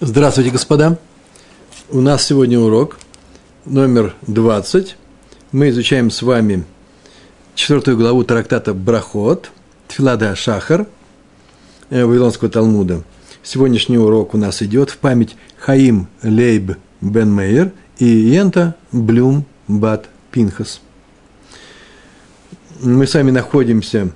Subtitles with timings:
[0.00, 0.96] Здравствуйте, господа.
[1.90, 3.00] У нас сегодня урок
[3.64, 4.96] номер 20.
[5.50, 6.64] Мы изучаем с вами
[7.56, 9.50] четвертую главу трактата Брахот,
[9.88, 10.86] Тфилада Шахар,
[11.90, 13.02] э, Вавилонского Талмуда.
[13.42, 20.08] Сегодняшний урок у нас идет в память Хаим Лейб Бен Мейер и Йента Блюм Бат
[20.30, 20.80] Пинхас.
[22.80, 24.12] Мы с вами находимся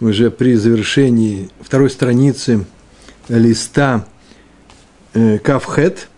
[0.00, 2.66] уже при завершении второй страницы
[3.28, 4.06] листа
[5.42, 6.08] Кавхет,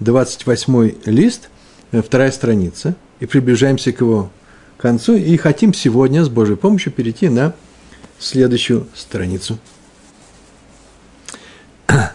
[0.00, 1.48] 28 лист,
[1.92, 4.30] э, вторая страница, и приближаемся к его
[4.78, 7.54] концу, и хотим сегодня с Божьей помощью перейти на
[8.18, 9.58] следующую страницу.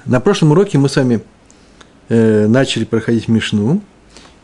[0.05, 1.21] На прошлом уроке мы с вами
[2.09, 3.81] э, начали проходить Мишну,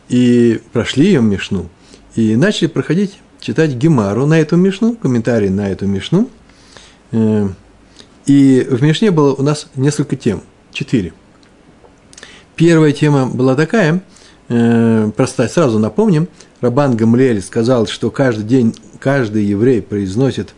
[0.08, 1.68] и прошли ее Мишну,
[2.14, 6.30] и начали проходить, читать Гемару на эту Мишну, комментарии на эту Мишну.
[7.12, 10.42] И в Мишне было у нас несколько тем,
[10.72, 11.12] четыре–
[12.58, 14.02] Первая тема была такая,
[14.48, 16.26] э, простая, сразу напомним,
[16.60, 20.54] Рабан Гамлель сказал, что каждый день каждый еврей произносит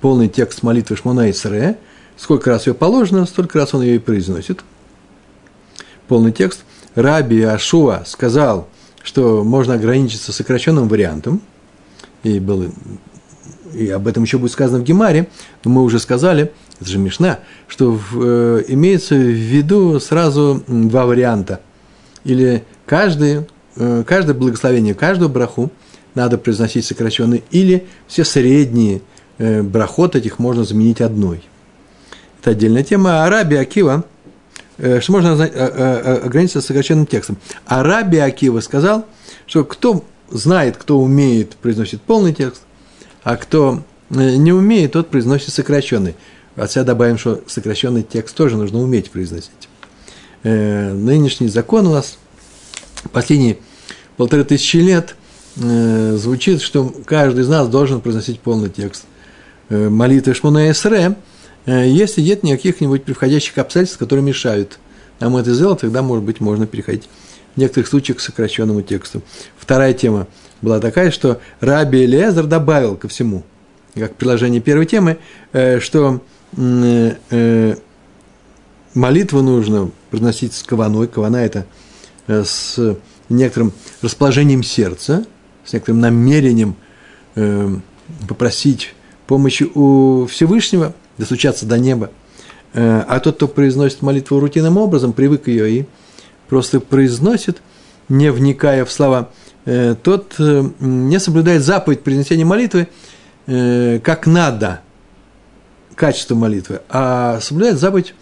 [0.00, 1.76] полный текст молитвы Шмона Исре,
[2.16, 4.60] сколько раз ее положено, столько раз он ее и произносит.
[6.06, 6.60] Полный текст.
[6.94, 8.68] Раби Ашуа сказал,
[9.02, 11.42] что можно ограничиться сокращенным вариантом,
[12.22, 12.66] и, было,
[13.74, 15.26] и об этом еще будет сказано в Гемаре,
[15.64, 21.04] но мы уже сказали, это же Мишна, что в, э, имеется в виду сразу два
[21.04, 21.60] варианта.
[22.24, 25.70] Или каждый, э, каждое благословение, каждую браху
[26.14, 29.02] надо произносить сокращенный, или все средние
[29.38, 31.42] э, брахот этих можно заменить одной.
[32.40, 33.24] Это отдельная тема.
[33.24, 34.04] Араби Акива,
[34.78, 37.36] э, что можно э, э, э, ограничиться сокращенным текстом.
[37.66, 39.06] Араби Акива сказал,
[39.46, 42.62] что кто знает, кто умеет, произносит полный текст,
[43.22, 46.16] а кто не умеет, тот произносит сокращенный.
[46.56, 49.50] От себя добавим, что сокращенный текст тоже нужно уметь произносить.
[50.42, 52.18] Э, нынешний закон у нас
[53.12, 53.58] последние
[54.16, 55.14] полторы тысячи лет
[55.56, 59.04] э, звучит, что каждый из нас должен произносить полный текст
[59.68, 61.16] э, молитвы Шмуна Эсре,
[61.66, 64.78] если нет никаких-нибудь приходящих обстоятельств, которые мешают
[65.20, 67.08] нам это сделать, тогда, может быть, можно переходить
[67.54, 69.20] в некоторых случаях к сокращенному тексту.
[69.58, 70.26] Вторая тема
[70.62, 73.44] была такая, что Раби Элиезер добавил ко всему,
[73.94, 75.18] как приложение первой темы,
[75.52, 76.22] что
[78.94, 81.08] молитву нужно произносить с каваной.
[81.08, 81.66] Кавана– это
[82.26, 82.96] э, с
[83.28, 83.72] некоторым
[84.02, 85.24] расположением сердца,
[85.64, 86.76] с некоторым намерением
[88.28, 88.92] попросить
[89.28, 92.10] помощи у Всевышнего, достучаться до неба.
[92.74, 95.86] А тот, кто произносит молитву рутинным образом, привык ее и
[96.48, 97.62] просто произносит,
[98.08, 99.30] не вникая в слова,
[99.64, 102.88] тот не соблюдает заповедь произнесения молитвы
[103.46, 104.80] как надо–
[106.00, 108.14] качество молитвы, а соблюдает заповедь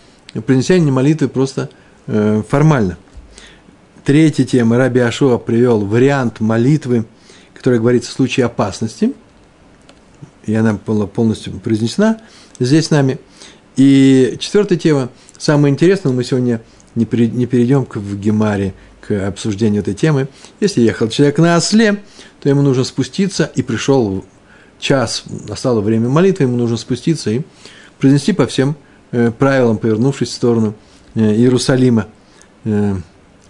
[0.47, 1.71] принесения молитвы просто
[2.09, 2.99] э, формально.
[4.05, 4.78] Третья тема.
[4.78, 7.05] Раби Ашуа привел вариант молитвы,
[7.55, 9.12] который говорится в случае опасности.
[10.44, 12.21] И она была полностью произнесена
[12.59, 13.21] здесь с нами.
[13.77, 15.10] И четвертая тема.
[15.39, 16.60] Самое интересное, мы сегодня
[16.97, 18.75] не, перейдем к, в Гемаре
[19.06, 20.27] к обсуждению этой темы.
[20.59, 22.03] Если ехал человек на осле,
[22.41, 24.25] то ему нужно спуститься и пришел
[24.78, 27.43] час, настало время молитвы, ему нужно спуститься и
[27.99, 28.77] произнести по всем
[29.11, 30.75] э, правилам, повернувшись в сторону
[31.15, 32.06] э, Иерусалима.
[32.65, 32.97] Э,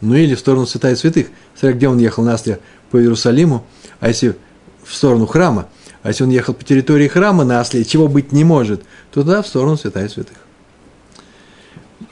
[0.00, 1.28] ну или в сторону святая святых.
[1.54, 3.66] Смотря где он ехал на Астре по Иерусалиму,
[4.00, 4.36] а если
[4.84, 5.68] в сторону храма,
[6.02, 9.42] а если он ехал по территории храма на осле, чего быть не может, то туда
[9.42, 10.36] в сторону святая святых.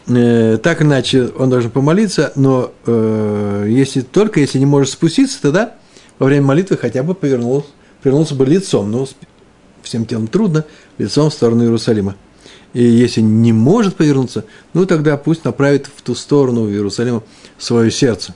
[0.06, 2.72] Так иначе он должен помолиться, но
[3.66, 5.74] если только если не может спуститься, тогда
[6.18, 7.68] во время молитвы хотя бы повернулся,
[8.06, 9.08] повернулся бы лицом, но
[9.82, 10.64] всем телом трудно,
[10.96, 12.14] лицом в сторону Иерусалима
[12.72, 14.44] и если не может повернуться,
[14.74, 17.22] ну тогда пусть направит в ту сторону, в Иерусалим,
[17.58, 18.34] свое сердце.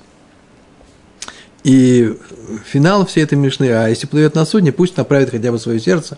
[1.63, 2.17] И
[2.65, 6.17] финал всей этой мишны, а если плывет на судне, пусть направит хотя бы свое сердце.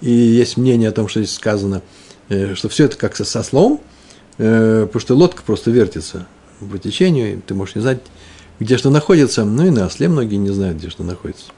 [0.00, 1.82] И есть мнение о том, что здесь сказано,
[2.28, 3.80] э, что все это как со, со слом,
[4.38, 6.26] э, потому что лодка просто вертится
[6.58, 8.00] по течению, и ты можешь не знать,
[8.58, 9.44] где что находится.
[9.44, 11.52] Ну и на осле многие не знают, где что находится.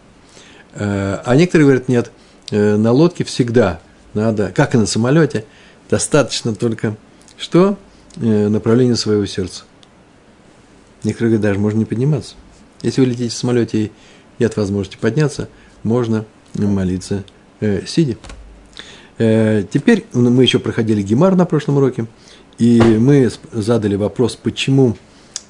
[0.75, 2.11] Э, а некоторые говорят, нет,
[2.51, 3.81] на лодке всегда
[4.13, 5.45] надо, как и на самолете–
[5.91, 6.97] Достаточно только
[7.37, 7.77] что?
[8.17, 9.65] Э, направление своего сердца.
[11.03, 12.35] Некоторые говорят, даже можно не подниматься.
[12.83, 13.93] Если вы летите в самолете и
[14.39, 15.49] нет возможности подняться,
[15.83, 16.25] можно
[16.55, 17.25] молиться
[17.61, 18.17] э, сидя.
[19.19, 22.07] Э, теперь мы еще проходили Гемар на прошлом уроке,
[22.59, 24.97] и мы задали вопрос, почему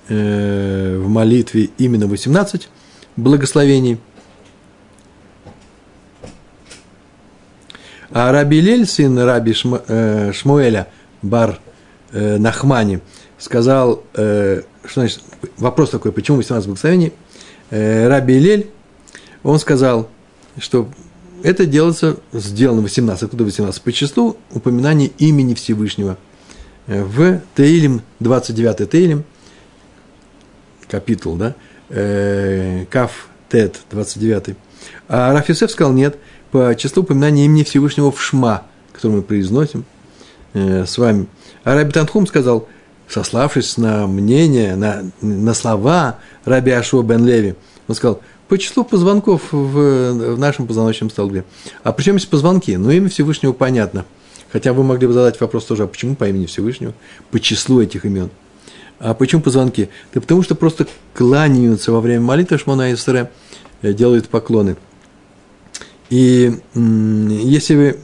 [0.08, 2.68] э, в молитве именно 18
[3.16, 3.98] благословений–
[8.14, 10.86] А Раби Лель, сын Раби Шма, э, Шмуэля,
[11.20, 11.58] бар
[12.12, 13.00] э, Нахмани
[13.38, 15.20] сказал, э, что значит,
[15.56, 17.12] вопрос такой, почему 18 благословений,
[17.70, 18.70] э, Раби Илель,
[19.42, 20.08] он сказал,
[20.58, 20.88] что
[21.42, 23.82] это делается, сделано 18, откуда 18?
[23.82, 26.16] По числу упоминания имени Всевышнего.
[26.86, 29.24] Э, в Теилим, 29 Теилим,
[30.86, 31.56] капитул, да,
[31.88, 34.56] э, Каф Тет, 29.
[35.08, 36.16] А Рафисев сказал, нет,
[36.54, 38.62] по числу упоминания имени Всевышнего в Шма,
[38.92, 39.84] который мы произносим
[40.52, 41.26] э, с вами.
[41.64, 42.68] А Раби Танхум сказал,
[43.08, 47.56] сославшись на мнение, на, на слова Раби Ашуа бен Леви,
[47.88, 51.44] он сказал, по числу позвонков в, в нашем позвоночном столбе.
[51.82, 52.76] А причем есть позвонки?
[52.76, 54.04] Ну, имя Всевышнего понятно.
[54.52, 56.94] Хотя вы могли бы задать вопрос тоже, а почему по имени Всевышнего?
[57.32, 58.30] По числу этих имен.
[59.00, 59.88] А почему позвонки?
[60.14, 63.32] Да потому что просто кланяются во время молитвы Шмона Исре,
[63.82, 64.76] э, делают поклоны.
[66.14, 67.96] И если вы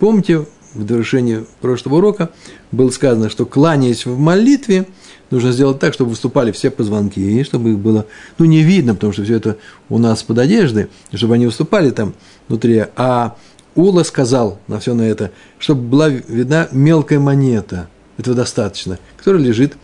[0.00, 2.30] помните, в довершении прошлого урока
[2.72, 4.84] было сказано, что кланяясь в молитве,
[5.30, 8.06] нужно сделать так, чтобы выступали все позвонки, и чтобы их было,
[8.38, 9.58] ну, не видно, потому что все это
[9.88, 12.14] у нас под одеждой, чтобы они выступали там
[12.48, 12.86] внутри.
[12.96, 13.36] А
[13.76, 15.30] Ула сказал на все на это,
[15.60, 19.74] чтобы была видна мелкая монета, этого достаточно, которая лежит,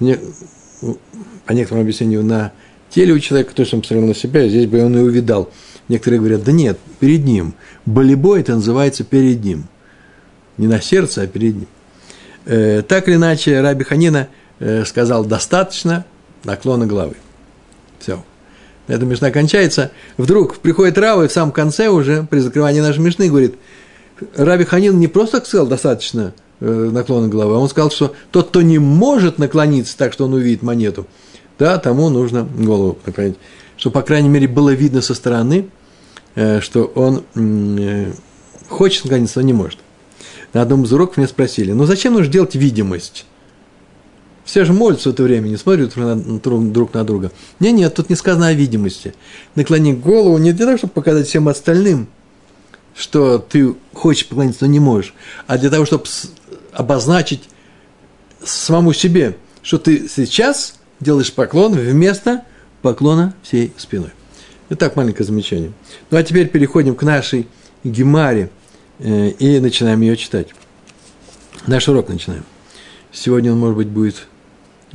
[0.00, 2.50] по некоторому объяснению, на
[2.90, 5.50] теле у человека, то есть он посмотрел на себя, здесь бы он и увидал.
[5.88, 7.54] Некоторые говорят, да нет, перед ним.
[7.84, 9.64] Болебой это называется перед ним.
[10.56, 11.66] Не на сердце, а перед ним.
[12.46, 14.28] Э, так или иначе, Раби Ханина–
[14.60, 16.04] Э, сказал достаточно
[16.44, 17.16] наклона головы.
[17.98, 18.22] Все.
[18.86, 19.90] На этом Мишна кончается.
[20.16, 23.56] Вдруг приходит Рава и в самом конце уже, при закрывании нашей Мишны, говорит,
[24.36, 28.62] Раби Ханин не просто сказал достаточно э, наклона головы, а он сказал, что тот, кто
[28.62, 31.08] не может наклониться так, что он увидит монету,
[31.58, 33.36] да, тому нужно голову наклонить.
[33.84, 35.68] Что, по крайней мере, было видно со стороны,
[36.36, 37.22] э, что он
[38.66, 39.78] хочет наклониться, но не может.
[40.54, 43.26] На одном из уроков меня спросили, ну зачем нужно делать видимость?
[44.46, 47.30] Все же молятся в это время, не смотрят друг на друга.
[47.60, 49.14] Не, нет, тут не сказано о видимости.
[49.54, 52.08] Наклони голову не для того, чтобы показать всем остальным,
[52.96, 55.12] что ты хочешь поклониться, но не можешь,
[55.46, 56.04] а для того, чтобы
[56.72, 57.42] обозначить
[58.42, 62.44] самому себе, что ты сейчас делаешь поклон вместо
[62.84, 64.10] поклона всей спиной.
[64.70, 65.72] Итак, маленькое замечание.
[66.10, 67.48] Ну а теперь переходим к нашей
[67.82, 68.50] Гемаре
[69.00, 70.48] э, и начинаем ее читать.
[71.66, 72.44] Наш урок начинаем.
[73.10, 74.26] Сегодня он, может быть, будет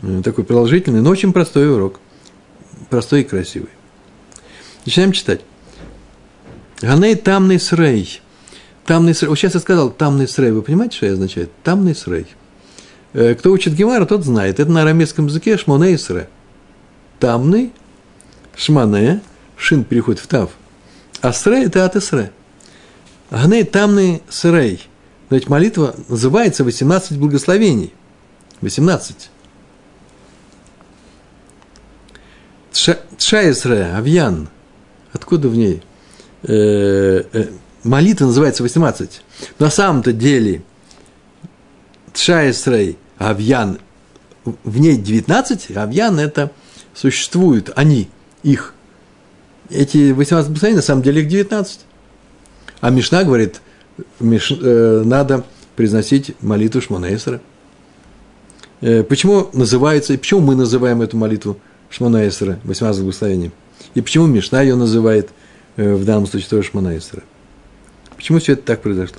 [0.01, 2.00] Э, такой продолжительный, но очень простой урок.
[2.89, 3.69] Простой и красивый.
[4.85, 5.42] Начинаем читать.
[6.81, 8.21] Ганей тамный срей.
[8.85, 9.30] Тамный срей.
[9.30, 10.51] Вот сейчас я сказал тамный срей.
[10.51, 11.51] Вы понимаете, что это означает?
[11.63, 12.27] Тамный срей.
[13.13, 14.59] Э, кто учит Гемара, тот знает.
[14.59, 16.30] Это на арамейском языке шмоне и сре.
[17.19, 17.74] Тамный,
[18.59, 19.21] шмане,
[19.56, 20.51] шин переходит в тав.
[21.21, 22.31] А срей– это от исре.
[23.31, 24.88] Ганей тамный срей.
[25.29, 27.94] Ведь молитва называется 18 благословений.
[28.61, 29.29] 18.
[33.17, 34.50] Тшаесре, Авьян.
[35.13, 35.81] Откуда в ней?
[36.44, 37.47] Э, э,
[37.83, 39.21] молитва называется 18.
[39.59, 40.63] На самом-то деле
[42.13, 43.79] Тшаесрей, Авьян,
[44.45, 46.51] в ней 19, Авьян это
[46.94, 48.09] существуют, они,
[48.44, 48.74] их.
[49.69, 51.81] Эти 18 благословений, на самом деле их 19.
[52.81, 53.62] А Мишна говорит,
[54.19, 55.44] Миш, э, надо
[55.75, 57.41] произносить молитву Шмонесера.
[58.81, 61.59] Э, почему называется, и почему мы называем эту молитву
[61.90, 63.52] Шмонаэсера, 18 благословений.
[63.94, 65.30] И почему Мишна ее называет
[65.75, 67.23] э, в данном случае тоже Шмонаэсера?
[68.16, 69.18] Почему все это так произошло?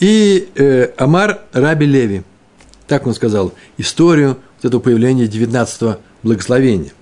[0.00, 2.22] И э, Амар Раби Леви,
[2.86, 6.92] так он сказал, историю вот этого появления 19-го благословения.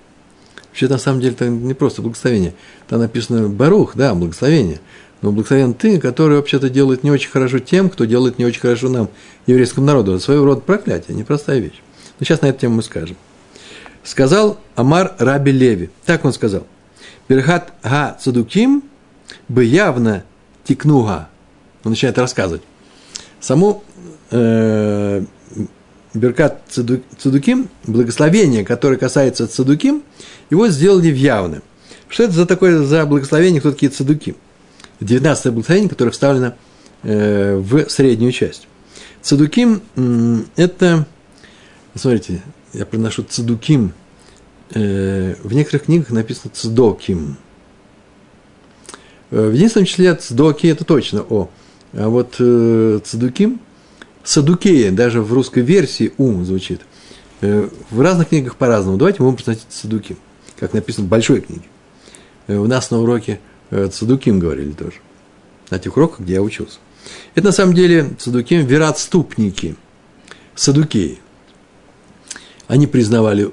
[0.69, 2.53] Вообще, на самом деле, это не просто благословение.
[2.87, 4.79] Там написано Барух, да, благословение.
[5.21, 8.87] Но благословен ты, который вообще-то делает не очень хорошо тем, кто делает не очень хорошо
[8.89, 9.09] нам,
[9.47, 10.13] еврейскому народу.
[10.13, 11.81] Это своего рода проклятие, непростая вещь.
[12.19, 13.17] Но сейчас на эту тему мы скажем.
[14.03, 15.89] Сказал Амар Раби Леви.
[16.05, 16.65] Так он сказал.
[17.27, 18.83] Берхат га цадуким
[19.49, 20.23] бы явно
[20.63, 21.27] тикнуга.
[21.83, 22.61] Он начинает рассказывать.
[23.41, 23.83] Саму
[24.31, 25.23] э,
[26.13, 30.03] Беркат Цадуким, благословение, которое касается Цадуким,
[30.49, 31.61] его сделали в явно.
[32.07, 34.35] Что это за такое за благословение, кто такие Цадуким?
[35.01, 36.55] 19 благословение, которое вставлено
[37.03, 38.67] э, в среднюю часть.
[39.21, 39.81] Цадуким–
[40.55, 41.05] это,
[41.93, 42.41] смотрите,
[42.73, 43.93] я приношу цадуким,
[44.73, 47.37] э, в некоторых книгах написано цдоким.
[49.29, 51.49] Э, в единственном числе цдоки– это точно О.
[51.93, 53.59] А вот цадуким–
[54.23, 56.81] садукея, даже в русской версии «у» звучит.
[57.41, 58.97] В разных книгах по-разному.
[58.97, 60.17] Давайте мы будем произносить цадуким,
[60.59, 61.63] как написано в большой книге.
[62.47, 64.97] У нас на уроке Цадуким говорили тоже.
[65.69, 66.79] На тех уроках, где я учился.
[67.35, 69.75] Это на самом деле цадуким вероотступники,
[70.55, 71.19] садукеи.
[72.67, 73.51] Они признавали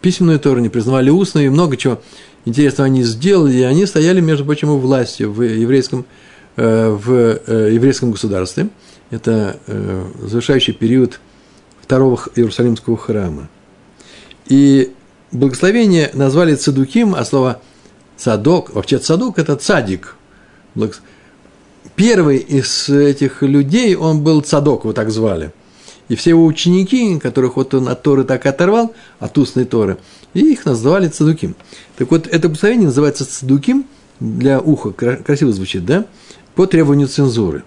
[0.00, 2.00] письменную Тору, не признавали устную, и много чего
[2.44, 6.04] интересного они сделали, и они стояли, между прочим, у власти в еврейском,
[6.56, 8.68] э, в э, еврейском государстве.
[9.10, 11.20] Это э, завершающий период
[11.82, 13.48] второго Иерусалимского храма.
[14.46, 14.92] И
[15.32, 17.60] благословение назвали цадуким, а слово
[18.16, 20.16] цадок, вообще цадок– это цадик.
[21.96, 25.52] Первый из этих людей, он был цадок, его так звали–
[26.10, 29.96] и все его ученики, которых вот он от Торы так оторвал, от устной Торы,
[30.34, 31.54] и их называли цадуким.
[31.96, 33.86] Так вот, это благословение называется цадуким,
[34.18, 36.04] для уха, красиво звучит, да,
[36.56, 37.62] по требованию цензуры.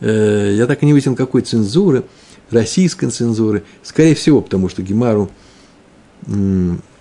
[0.00, 2.04] Э, я так и не выяснил, какой цензуры,
[2.50, 5.30] российской цензуры, скорее всего, потому что Гемару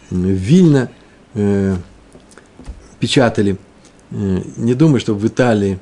[0.09, 0.91] Вильно
[1.33, 1.75] э,
[2.99, 3.57] печатали.
[4.11, 5.79] Э, не думаю, что в Италии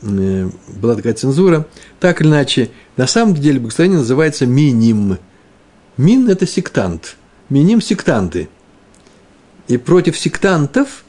[0.00, 1.66] была такая цензура.
[1.98, 5.18] Так или иначе, на самом деле благословение называется миним.
[5.96, 7.16] Мин– это сектант.
[7.48, 8.48] Миним– сектанты.
[9.68, 11.04] И против сектантов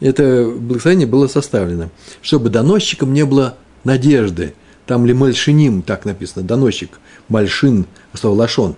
[0.00, 4.54] это благословение было составлено, чтобы доносчикам не было надежды.
[4.86, 6.98] Там ли мальшиним, так написано, доносчик,
[7.28, 8.76] мальшин, слово лашон.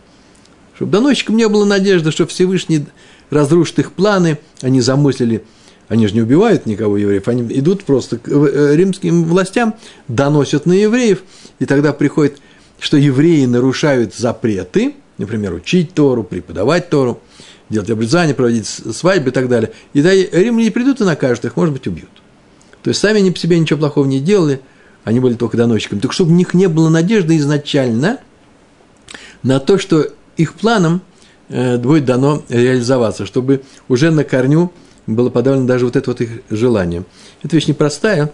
[0.74, 2.86] Чтобы доносчикам не было надежды, что Всевышний
[3.30, 5.44] разрушит их планы, они замыслили
[5.88, 9.74] они же не убивают никого евреев, они идут просто к э, римским властям,
[10.08, 11.22] доносят на евреев,
[11.58, 12.38] и тогда приходит,
[12.78, 17.20] что евреи нарушают запреты, например, учить Тору, преподавать Тору,
[17.68, 19.72] делать обрезание, проводить свадьбы и так далее.
[19.92, 22.10] И тогда римляне придут и накажут их, может быть, убьют.
[22.82, 24.60] То есть сами они по себе ничего плохого не делали,
[25.04, 26.00] они были только доносчиками.
[26.00, 28.18] Так чтобы у них не было надежды изначально
[29.42, 31.02] на то, что их планам
[31.48, 34.72] э, будет дано реализоваться, чтобы уже на корню–
[35.06, 37.04] было подавлено даже вот это вот их желание.
[37.42, 38.32] Это вещь непростая.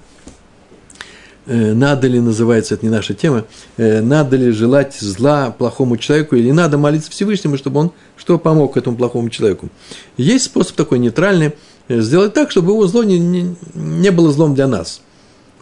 [1.46, 3.44] Э, надо ли, называется, это не наша тема,
[3.76, 8.76] э, надо ли желать зла плохому человеку, или надо молиться Всевышнему, чтобы он что помог
[8.76, 9.68] этому плохому человеку.
[10.16, 11.54] Есть способ такой нейтральный,
[11.88, 15.00] сделать так, чтобы его зло не, не, не было злом для нас.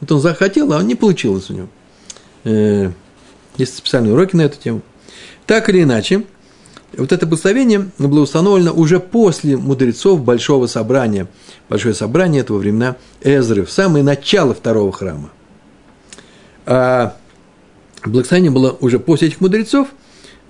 [0.01, 2.93] Вот он захотел, а не получилось у него.
[3.57, 4.83] Есть специальные уроки на эту тему.
[5.47, 6.25] Так или иначе,
[6.97, 11.27] вот это благословение было установлено уже после мудрецов Большого собрания.
[11.69, 15.31] Большое собрание этого времена Эзры, в самое начало второго храма.
[16.67, 17.17] А
[18.05, 19.89] благословение было уже после этих мудрецов,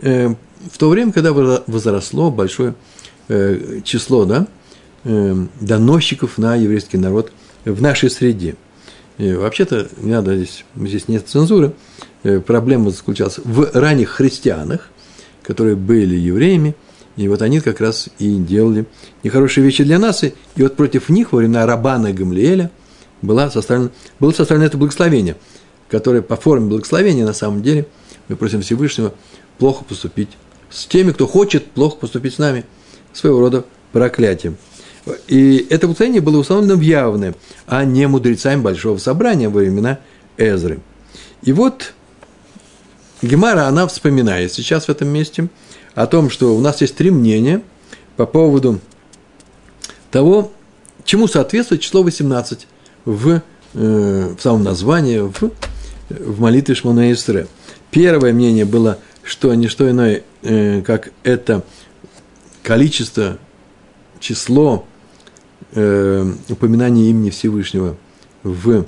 [0.01, 0.35] э,
[0.71, 2.75] в то время, когда возросло большое
[3.29, 4.47] э, число да,
[5.05, 7.33] э, доносчиков на еврейский народ
[7.65, 8.57] в нашей среде.
[9.19, 11.73] Вообще-то, не надо здесь, здесь нет цензуры,
[12.47, 14.91] проблема заключалась в ранних христианах–
[15.49, 16.77] которые были евреями,
[17.17, 18.85] и вот они как раз и делали
[19.25, 20.23] нехорошие вещи для нас.
[20.23, 22.71] И вот против них во времена Рабана Гамлиэля
[23.23, 23.89] было составлено,
[24.21, 25.37] было составлено это благословение,
[25.89, 27.87] которое по форме благословения на самом деле
[28.29, 29.15] мы просим Всевышнего
[29.57, 30.29] плохо поступить
[30.69, 32.67] с теми, кто хочет плохо поступить с нами,
[33.15, 34.59] своего рода проклятием.
[35.27, 37.35] И это благословение было установлено в явное,
[37.67, 39.99] а не мудрецами Большого Собрания во времена
[40.37, 40.81] Эзры.
[41.43, 41.93] И вот
[43.23, 45.49] Гемара, она вспоминает сейчас в этом месте
[45.95, 47.63] о том, что у нас есть три мнения
[48.17, 48.81] по поводу
[50.11, 50.53] того,
[51.05, 52.67] чему соответствует число 18
[53.05, 53.43] в,
[53.75, 55.51] э, в самом названии, в,
[56.11, 57.49] в молитве Шмона Исре.
[57.91, 61.65] Первое мнение было, что не что иное, э, как это
[62.63, 63.39] количество,
[64.21, 64.85] число
[65.73, 67.97] э, упоминания имени Всевышнего
[68.43, 68.85] в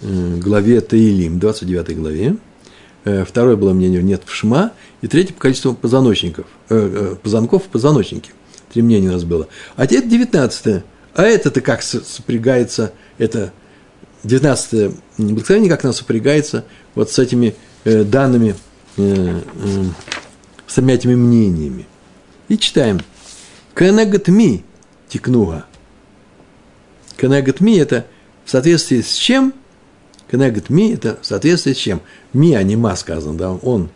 [0.00, 2.36] э, главе Таилим, 29 главе,
[3.04, 7.64] Э, второе было мнение нет в шма, и третье по количеству позвоночников, э, э, позвонков
[7.64, 8.30] в позвоночнике.
[8.72, 9.48] Три мнения у нас было.
[9.76, 10.84] А теперь девятнадцатое.
[11.14, 13.52] А это-то как сопрягается, это
[14.22, 16.64] девятнадцатое благословение, как оно сопрягается
[16.94, 18.54] вот с этими э, данными,
[18.96, 19.84] э, э,
[20.66, 21.86] с этими мнениями.
[22.48, 23.00] И читаем.
[23.74, 24.64] Кенегатми
[25.08, 25.66] тикнуга.
[27.16, 28.06] Кенегатми– это
[28.44, 29.54] в соответствии с чем–
[30.32, 32.00] Кенегет ми– это в соответствии с чем?
[32.32, 33.90] Ми, а не ма сказано, да, он.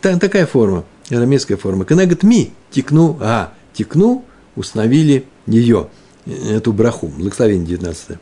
[0.00, 1.84] Так, такая форма, арамейская форма.
[1.84, 4.24] Кенегет ми– текну, а, текну,
[4.54, 5.88] установили ее,
[6.26, 8.18] эту браху, благословение 19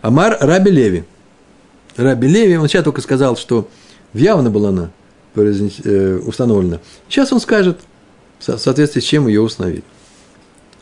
[0.00, 1.04] Амар Раби Леви.
[1.96, 3.68] Раби Леви, он сейчас только сказал, что
[4.14, 4.90] явно была она
[5.34, 6.80] э, установлена.
[7.06, 7.80] Сейчас он скажет,
[8.38, 9.84] в соответствии с чем ее установили,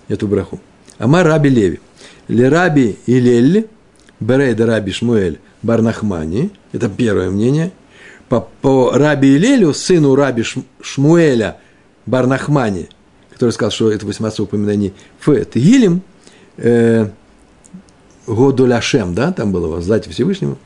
[0.07, 0.61] эту браху.
[0.99, 1.81] Амар Раби Леви.
[2.29, 3.67] Лераби и Лелли–
[4.23, 7.73] Берейда Раби Шмуэль Барнахмани, это первое мнение,
[8.29, 10.45] по, по Раби Илелю, сыну Раби
[10.81, 11.59] Шмуэля
[12.07, 12.89] Барнахмани,
[13.31, 16.03] который сказал, что это 18 упоминаний в Тегилем,
[16.57, 17.09] э,
[18.27, 20.59] году ляшем, да, там было воздать Всевышнему.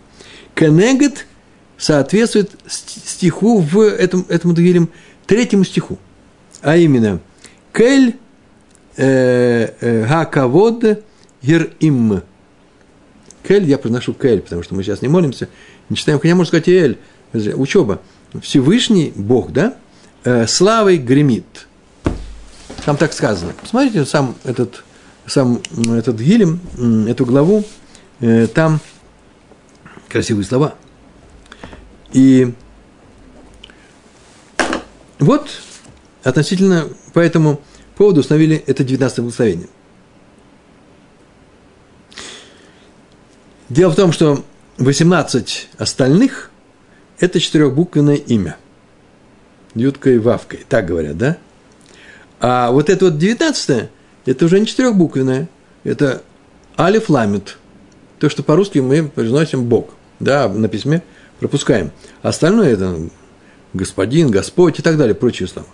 [0.55, 1.27] Кенегет
[1.79, 4.89] соответствует стиху в этом, этому Дагилем,
[5.27, 5.99] третьему стиху.
[6.63, 7.21] А именно,
[7.73, 8.17] Кель
[8.97, 11.03] э, э, Хакавод
[11.43, 12.23] Гир Им.
[13.47, 15.49] Кель, я приношу Кель, потому что мы сейчас не молимся,
[15.89, 16.99] не читаем, хотя можно сказать Эль,
[17.33, 18.01] учеба.
[18.43, 19.77] Всевышний Бог, да,
[20.25, 21.69] э, славой гремит.
[22.85, 23.53] Там так сказано.
[23.61, 24.85] Посмотрите сам этот,
[25.27, 26.61] сам этот Гилем,
[27.09, 27.65] эту главу,
[28.55, 28.81] там
[30.09, 30.75] красивые слова.
[32.13, 32.55] И
[35.19, 35.49] вот
[36.23, 37.61] относительно по этому
[37.97, 39.69] поводу установили это 19 благословение.
[43.69, 44.45] Дело в том, что
[44.79, 46.51] 18 остальных–
[47.19, 48.57] это четырехбуквенное имя.
[49.75, 51.39] Юткой, Вавкой, так говорят, да?
[52.41, 53.91] А вот это вот 19
[54.27, 55.49] это уже не четырехбуквенное,
[55.85, 56.23] это
[56.79, 57.59] Алиф Ламит.
[58.19, 59.91] То, что по-русски мы произносим Бог.
[60.21, 61.03] Да, на письме
[61.39, 61.93] пропускаем.
[62.23, 62.99] А остальное это
[63.73, 65.69] господин, Господь и так далее, прочие слова.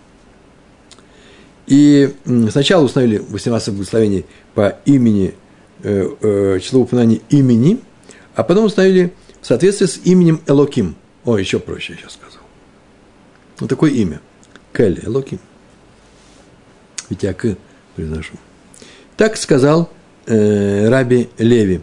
[1.67, 2.15] И
[2.51, 5.35] сначала установили 18 благословений по имени,
[5.83, 7.81] э, э, число упоминаний имени,
[8.35, 10.97] а потом установили в соответствии с именем Элоким.
[11.25, 12.43] О, еще проще я сейчас сказал.
[13.61, 14.21] Вот такое имя.
[14.73, 15.39] Кель, Элоким.
[17.09, 17.57] Ведь я к
[17.95, 18.35] произношу.
[19.17, 19.91] Так сказал
[20.27, 21.81] э, Раби Леви.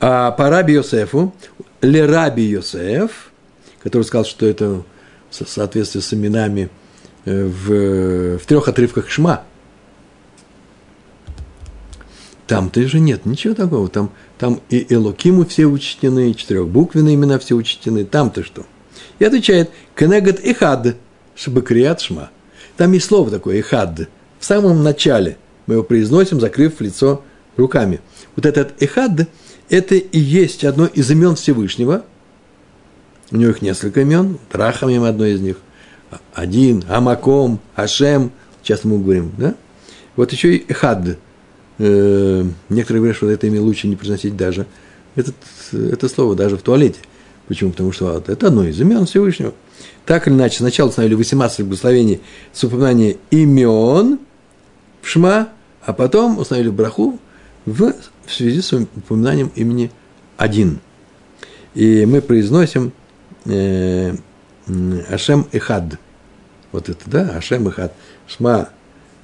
[0.00, 1.34] А по Раби Йосефу,
[1.80, 3.32] Ле Раби Йосеф,
[3.82, 4.82] который сказал, что это
[5.30, 6.70] в соответствии с именами
[7.28, 9.42] в, в трех отрывках Шма.
[12.46, 13.88] Там-то же нет ничего такого.
[13.88, 18.04] Там, там и Элокиму все учтены, и четырехбуквенные имена все учтены.
[18.04, 18.64] Там-то что?
[19.18, 20.96] И отвечает, Кенегат Ихад,
[21.34, 22.30] Шабакрият Шма.
[22.76, 24.08] Там есть слово такое, Ихад.
[24.38, 27.22] В самом начале мы его произносим, закрыв лицо
[27.56, 28.00] руками.
[28.36, 29.28] Вот этот Ихад,
[29.68, 32.04] это и есть одно из имен Всевышнего–
[33.30, 34.38] у него их несколько имен.
[34.50, 35.56] Трахамим одно из них.
[36.34, 38.30] Один, Амаком, Ашем.
[38.62, 39.54] Часто мы говорим, да?
[40.16, 41.18] Вот еще и Эхад.
[41.78, 44.66] Э, некоторые говорят, что это имя лучше не произносить даже.
[45.14, 45.34] Этот,
[45.72, 46.98] это слово даже в туалете.
[47.46, 47.70] Почему?
[47.70, 49.54] Потому что это одно из имен Всевышнего.
[50.04, 52.20] Так или иначе, сначала установили 18 благословений
[52.52, 54.18] с упоминанием имен
[55.02, 55.48] в Шма,
[55.82, 57.18] а потом установили браху
[57.64, 57.94] в,
[58.26, 59.90] в связи с упоминанием имени
[60.36, 60.80] один.
[61.74, 62.92] И мы произносим
[63.46, 64.14] э,
[65.08, 65.98] Ашем Эхад.
[66.72, 67.94] Вот это, да, Ашем Эхад.
[68.26, 68.68] Шма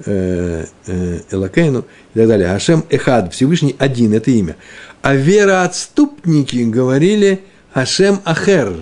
[0.05, 2.51] э, э, Элакейну и так далее.
[2.53, 4.57] Ашем Эхад, Всевышний один, это имя.
[5.03, 8.73] А вероотступники говорили Ашем Ахер.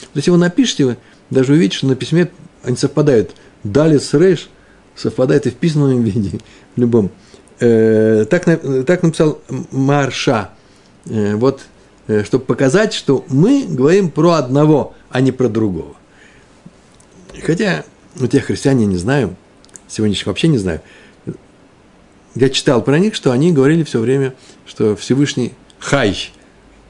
[0.00, 0.96] То есть, его напишите, вы
[1.30, 2.30] даже увидите, что на письме
[2.64, 3.34] они совпадают.
[3.62, 4.48] Далец Рейш
[4.96, 6.38] совпадает и в письменном виде,
[6.74, 7.10] в любом.
[7.60, 8.44] Э, так,
[8.86, 10.50] так написал Марша.
[11.04, 11.62] Вот
[12.24, 15.96] чтобы показать, что мы говорим про одного, а не про другого.
[17.42, 17.84] Хотя
[18.18, 19.36] у тех христиан я не знаю,
[19.88, 20.80] сегодняшних вообще не знаю.
[22.34, 24.34] Я читал про них, что они говорили все время,
[24.66, 26.30] что Всевышний Хай,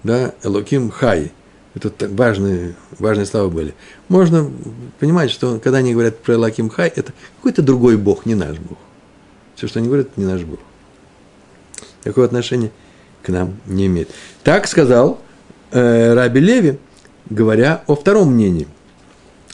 [0.02, 1.32] да, Элоким Хай.
[1.74, 3.74] Это так важные, важные слова были.
[4.08, 4.50] Можно
[4.98, 8.78] понимать, что когда они говорят про Элоким Хай, это какой-то другой Бог, не наш Бог.
[9.54, 10.58] Все, что они говорят, это не наш Бог.
[12.02, 12.70] Какое отношение
[13.22, 14.10] к нам не имеет.
[14.42, 15.20] Так сказал
[15.70, 16.78] э, Раби Леви,
[17.28, 18.66] говоря о втором мнении.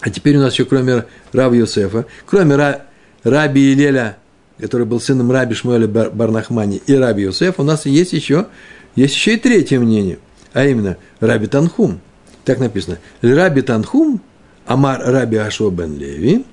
[0.00, 2.83] А теперь у нас еще, кроме Раби Йосефа, кроме Ра,
[3.24, 4.18] Раби Илеля,
[4.61, 8.46] который был сыном Раби Шмуэля Бар, Барнахмани, и Раби Йосефа, у нас есть еще,
[8.94, 10.18] есть еще и третье мнение,
[10.52, 12.00] а именно Раби Танхум.
[12.44, 12.98] Так написано.
[13.22, 14.20] Раби Танхум,
[14.66, 16.44] Амар Раби Ашо бен Леви,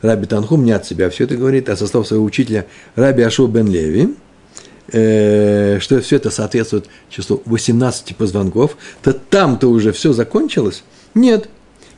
[0.00, 3.46] Раби Танхум не от себя все это говорит, а со слов своего учителя Раби Ашо
[3.46, 4.14] бен Леви–
[4.88, 10.84] э, что все это соответствует числу 18 позвонков, то там-то уже все закончилось?
[11.14, 11.48] Нет.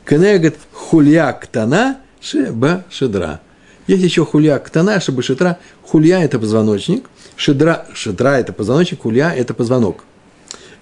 [0.05, 3.41] Кенегет хулья ктана шеба шедра.
[3.87, 5.59] Есть еще хулья ктана шеба шедра.
[5.83, 10.03] Хулья– это позвоночник, шедра, шедра– это позвоночник, хулья– это позвонок.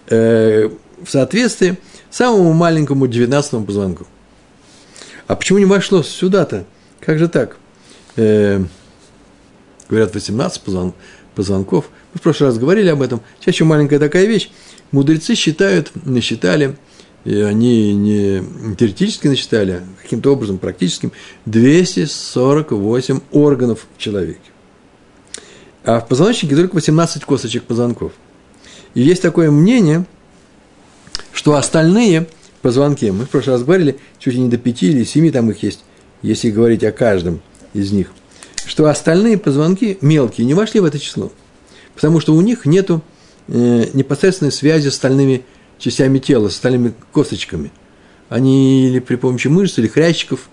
[0.09, 0.69] Э,
[1.03, 1.77] в соответствии
[2.09, 4.07] самому маленькому 19 позвонку.
[5.27, 6.65] А почему не вошло сюда-то?
[6.99, 7.57] Как же так?
[8.15, 8.63] Э,
[9.89, 10.95] говорят, 18 позвонков
[11.33, 11.89] позвонков.
[12.13, 13.21] Мы в прошлый раз говорили об этом.
[13.39, 14.49] Сейчас еще маленькая такая вещь.
[14.91, 16.75] Мудрецы считают, насчитали,
[17.25, 21.11] и они не теоретически насчитали, а каким-то образом практическим,
[21.45, 24.39] 248 органов в человеке.
[25.83, 28.13] А в позвоночнике только 18 косточек позвонков.
[28.93, 30.05] И есть такое мнение,
[31.31, 32.27] что остальные
[32.61, 35.63] позвонки, мы в прошлый раз говорили, чуть ли не до 5 или 7 там их
[35.63, 35.83] есть,
[36.21, 37.41] если говорить о каждом
[37.73, 38.11] из них–
[38.65, 41.31] что остальные позвонки мелкие не вошли в это число.
[41.95, 43.01] потому что у них нету
[43.47, 45.45] э, непосредственной связи с остальными
[45.77, 47.71] частями тела, с остальными косточками.
[48.29, 50.49] Они или при помощи мышц, или хрящиков,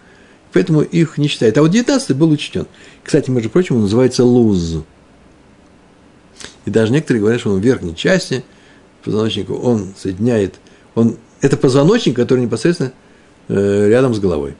[0.52, 1.56] поэтому их не считают.
[1.56, 2.66] А вот 19 был учтен.
[3.02, 4.82] Кстати, между прочим, он называется луз.
[6.66, 8.44] И даже некоторые говорят, что он в верхней части
[9.04, 10.56] позвоночника, он соединяет,
[10.94, 12.92] он, это позвоночник, который непосредственно
[13.48, 14.56] э, рядом с головой.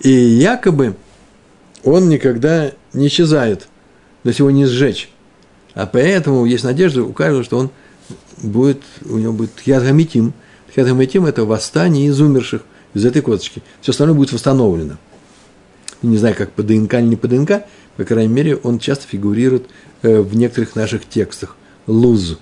[0.00, 0.94] И якобы
[1.84, 3.68] он никогда не исчезает,
[4.22, 5.10] то есть его не сжечь.
[5.74, 7.70] А поэтому есть надежда у каждого, что он
[8.38, 10.32] будет, у него будет хиатгамитим.
[10.74, 12.62] Хиатгамитим– это восстание из умерших,
[12.94, 13.62] из этой косточки.
[13.80, 14.96] Все остальное будет восстановлено.
[16.02, 17.64] Не знаю, как по ДНК или не по ДНК,
[17.96, 19.68] по крайней мере, он часто фигурирует
[20.02, 21.56] э, в некоторых наших текстах.
[21.86, 22.38] Луз.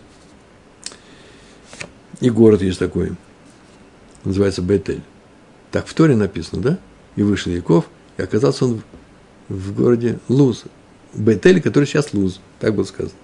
[2.20, 3.12] И город есть такой.
[4.24, 5.02] Называется Бетель.
[5.70, 6.78] Так в Торе написано, да?
[7.16, 8.82] И вышел Яков, и оказался он
[9.48, 10.64] в, городе Луз.
[11.12, 12.40] Бетель, который сейчас Луз.
[12.60, 13.14] Так было сказано.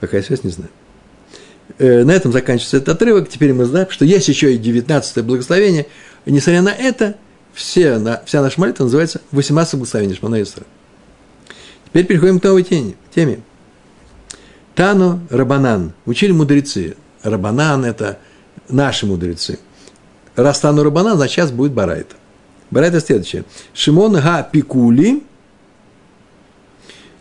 [0.00, 0.70] Какая связь, не знаю.
[1.78, 3.28] Э, на этом заканчивается этот отрывок.
[3.28, 5.86] Теперь мы знаем, что есть еще и 19 благословение.
[6.24, 7.16] И несмотря на это,
[7.52, 10.64] все, на, вся наша молитва называется 18 благословений Шмана Исра.
[11.86, 12.94] Теперь переходим к новой теме.
[13.14, 13.40] теме.
[14.74, 15.92] Тану Рабанан.
[16.06, 16.96] Учили мудрецы.
[17.22, 18.18] Рабанан– это
[18.68, 19.58] наши мудрецы.
[20.34, 22.16] Раз Тану Рабанан, значит, сейчас будет Барайта.
[22.72, 23.44] Барайта следующее.
[23.72, 25.22] Шимон Га Пикули.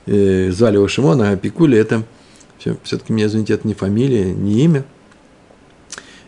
[0.07, 2.03] Э, звали его Шимон, а Пикули– это–
[2.83, 4.85] все-таки меня, извините, это не фамилия, не имя.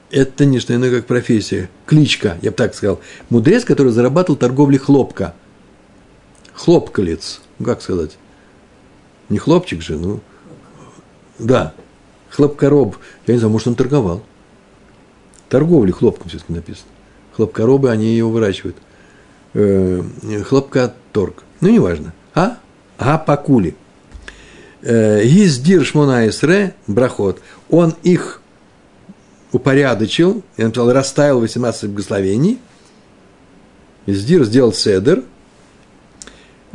[0.10, 3.00] Это не что иное, как профессия, кличка, я бы так сказал.
[3.30, 5.34] Мудрец, который зарабатывал торговлей хлопка.
[6.54, 8.18] Хлопкалец, ну как сказать?
[9.30, 10.20] Не хлопчик же, ну,
[11.40, 11.74] да,
[12.30, 12.98] хлопкороб.
[13.26, 14.24] Я не знаю, может, он торговал.
[15.50, 16.90] Торговли хлопком все-таки написано.
[17.34, 18.78] Хлопкоробы, они его выращивают.
[19.54, 20.02] Э,
[20.46, 21.44] хлопкоторг.
[21.62, 22.13] Ну, неважно.
[22.34, 22.58] А?
[22.98, 23.76] А, пакули.
[24.82, 27.39] Гиздир Шмона Исре, брахот,
[27.70, 28.42] он их
[29.54, 32.60] упорядочил, я написал, расставил 18 благословений,
[34.06, 35.24] Издир сделал седер,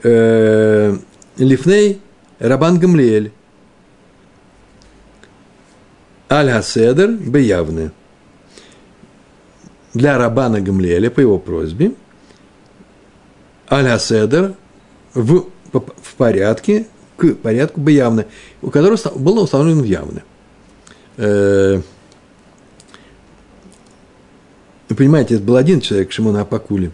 [0.02, 0.96] э,
[1.36, 2.00] Лифней
[2.38, 3.32] Рабан Гамлиэль,
[6.30, 7.92] Аль-Хаседер Беявны.
[9.94, 11.92] Для Рабана Гамлиэля, по его просьбе,
[13.70, 14.54] Аль-Хаседер
[15.14, 18.26] в, в порядке к порядку бы явно,
[18.62, 20.22] у которого было установлено явно.
[21.16, 21.80] Э,
[24.88, 26.92] вы понимаете, это был один человек, Шимон Апакули,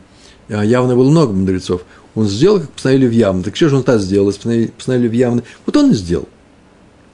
[0.49, 1.85] а явно было много мудрецов.
[2.15, 3.43] Он сделал, как постановили в явно.
[3.43, 5.43] Так что же он так сделал, постановили, постановили в явно?
[5.67, 6.29] Вот он и сделал.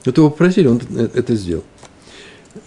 [0.05, 0.81] Вот его попросили, он
[1.13, 1.63] это сделал.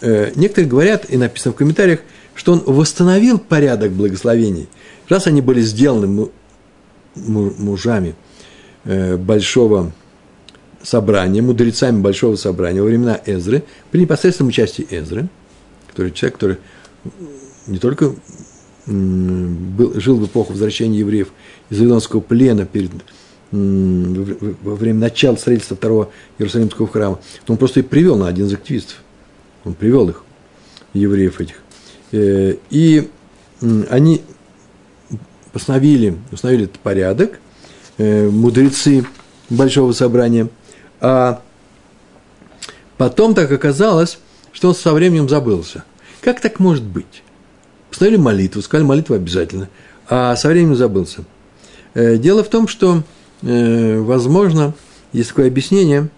[0.01, 2.01] Э, некоторые говорят, и написано в комментариях,
[2.35, 4.67] что он восстановил порядок благословений.
[5.09, 6.29] Раз они были сделаны
[7.15, 8.15] мужами
[8.83, 9.91] э, большого
[10.81, 15.27] собрания, мудрецами Большого собрания во времена Эзры, при непосредственном участии Эзры,
[15.87, 16.57] который человек, который
[17.67, 18.13] не только
[18.85, 21.29] был, жил в эпоху возвращения евреев
[21.69, 22.91] из Вавилонского плена перед,
[23.51, 28.53] во время начала строительства второго Иерусалимского храма, то он просто и привел на один из
[28.53, 28.97] активистов.
[29.63, 30.23] Он привел их,
[30.93, 31.55] евреев этих.
[32.11, 33.09] Э, и
[33.89, 34.21] они
[35.55, 37.39] постановили, установили этот порядок,
[37.97, 39.07] э, мудрецы
[39.49, 40.49] Большого собрания–
[40.99, 41.41] а
[42.97, 44.17] потом так оказалось,
[44.51, 45.83] что он со временем забылся.
[46.21, 47.23] Как так может быть?
[47.89, 49.69] Поставили молитву, сказали молитву обязательно,
[50.09, 51.23] а со временем забылся.
[51.93, 53.03] Э, дело в том, что,
[53.43, 54.73] э, возможно,
[55.13, 56.09] есть такое объяснение,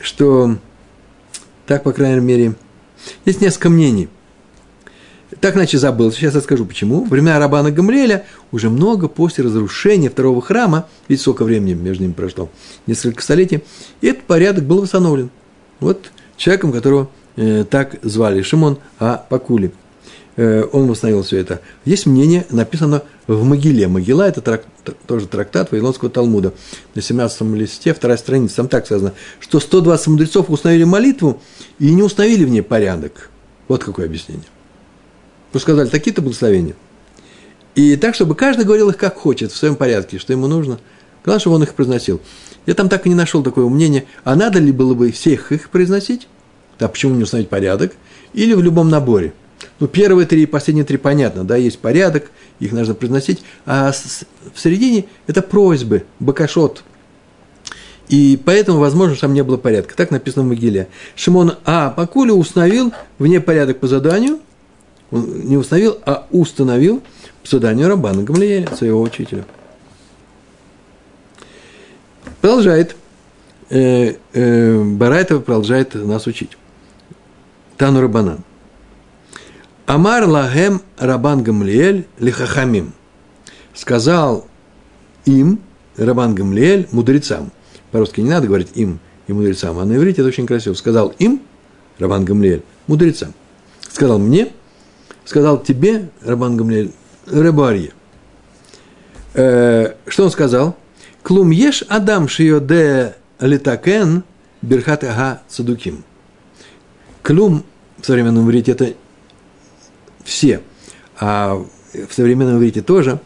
[0.00, 0.56] что
[1.66, 2.54] так, по крайней мере,
[3.24, 4.08] есть несколько мнений.
[5.40, 6.12] Так, иначе забыл.
[6.12, 7.04] Сейчас я скажу, почему.
[7.04, 12.50] Времена Рабана Гамлеля уже много после разрушения второго храма, ведь сколько времени между ними прошло,
[12.86, 13.64] несколько столетий,
[14.00, 15.30] и этот порядок был восстановлен.
[15.80, 19.24] Вот человеком, которого э, так звали, Шимон А.
[19.28, 19.72] Пакули.
[20.36, 21.60] Э, он восстановил все это.
[21.84, 23.86] Есть мнение, написано в Могиле.
[23.88, 24.64] Могила– это трак,
[25.06, 26.52] тоже трактат Вавилонского Талмуда.
[26.94, 31.40] На 17 листе, вторая страница, там так сказано, что 120 мудрецов установили молитву
[31.78, 33.30] и не установили в ней порядок.
[33.68, 34.44] Вот какое объяснение.
[35.54, 36.74] Потому сказали, такие-то благословения.
[37.76, 40.80] И так, чтобы каждый говорил их как хочет, в своем порядке, что ему нужно.
[41.24, 42.20] Главное, чтобы он их произносил.
[42.66, 45.70] Я там так и не нашел такого мнения, а надо ли было бы всех их
[45.70, 46.26] произносить?
[46.80, 47.92] Да почему не установить порядок?
[48.32, 49.32] Или в любом наборе?
[49.78, 54.60] Ну, первые три и последние три понятно, да, есть порядок, их нужно произносить, а в
[54.60, 56.82] середине это просьбы, бакашот.
[58.08, 59.94] И поэтому, возможно, там не было порядка.
[59.94, 60.88] Так написано в Могиле.
[61.14, 61.90] Шимон А.
[61.90, 64.40] Пакуля установил вне порядок по заданию–
[65.14, 67.00] он не установил, а установил
[67.42, 69.44] по заданию Рабана Гамлиэля, своего учителя.
[72.40, 72.96] Продолжает.
[73.70, 76.58] э, э, Барайтова продолжает нас учить.
[77.76, 78.40] Тану Рабанан.
[79.86, 82.92] Амар лагем Рабан Гамлиэль лихахамим.
[83.72, 84.48] Сказал
[85.26, 85.60] им,
[85.96, 87.52] Рабан Гамлиэль, мудрецам.
[87.92, 88.98] По-русски не надо говорить им
[89.28, 90.74] и мудрецам, а на иврите это очень красиво.
[90.74, 91.40] Сказал им,
[92.00, 93.32] Рабан Гамлиэль, мудрецам.
[93.88, 94.50] Сказал мне,
[95.24, 96.92] сказал тебе, Рабан Гамлиэль,
[97.26, 97.92] Ребарье.
[99.34, 100.76] Э, что он сказал?
[101.22, 104.22] Клум еш адам де литакен
[104.62, 106.04] берхат ага цадуким.
[107.22, 107.64] Клум
[107.98, 108.92] в современном иврите это
[110.24, 110.60] все,
[111.18, 111.54] а
[111.92, 113.20] в современном иврите тоже,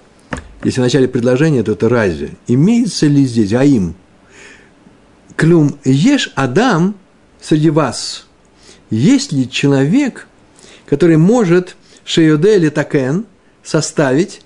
[0.65, 2.37] если в начале предложения, то это разве.
[2.47, 3.95] Имеется ли здесь аим?
[5.37, 6.97] Клюм ешь адам
[7.41, 8.27] среди вас.
[8.91, 10.27] Есть ли человек,
[10.87, 11.77] который может
[12.09, 13.27] шеюде такен
[13.63, 14.41] составить,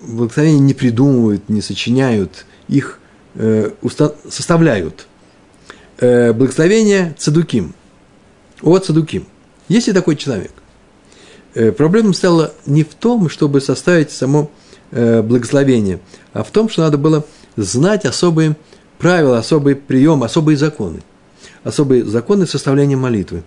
[0.00, 3.00] благословения не придумывают, не сочиняют, их
[3.34, 5.08] э, уста- составляют.
[5.98, 7.74] Э, благословение цадуким.
[8.62, 9.26] От цадуким.
[9.68, 10.52] Есть ли такой человек?
[11.54, 14.48] Э, проблема стала не в том, чтобы составить само
[14.92, 15.98] э, благословение,
[16.32, 18.56] а в том, что надо было знать особые
[18.98, 21.00] правила, особый прием, особые законы.
[21.64, 23.42] Особые законы составления молитвы.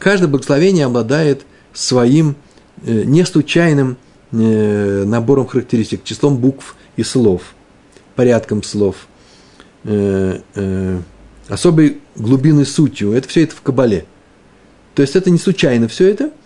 [0.00, 1.44] Каждое благословение обладает
[1.74, 2.36] своим
[2.84, 3.96] э, не случайным
[4.30, 7.54] набором характеристик, числом букв и слов,
[8.16, 9.06] порядком слов,
[11.48, 13.12] особой глубины сутью.
[13.12, 14.06] Это все это в Кабале.
[14.96, 16.32] То есть это не случайно все это–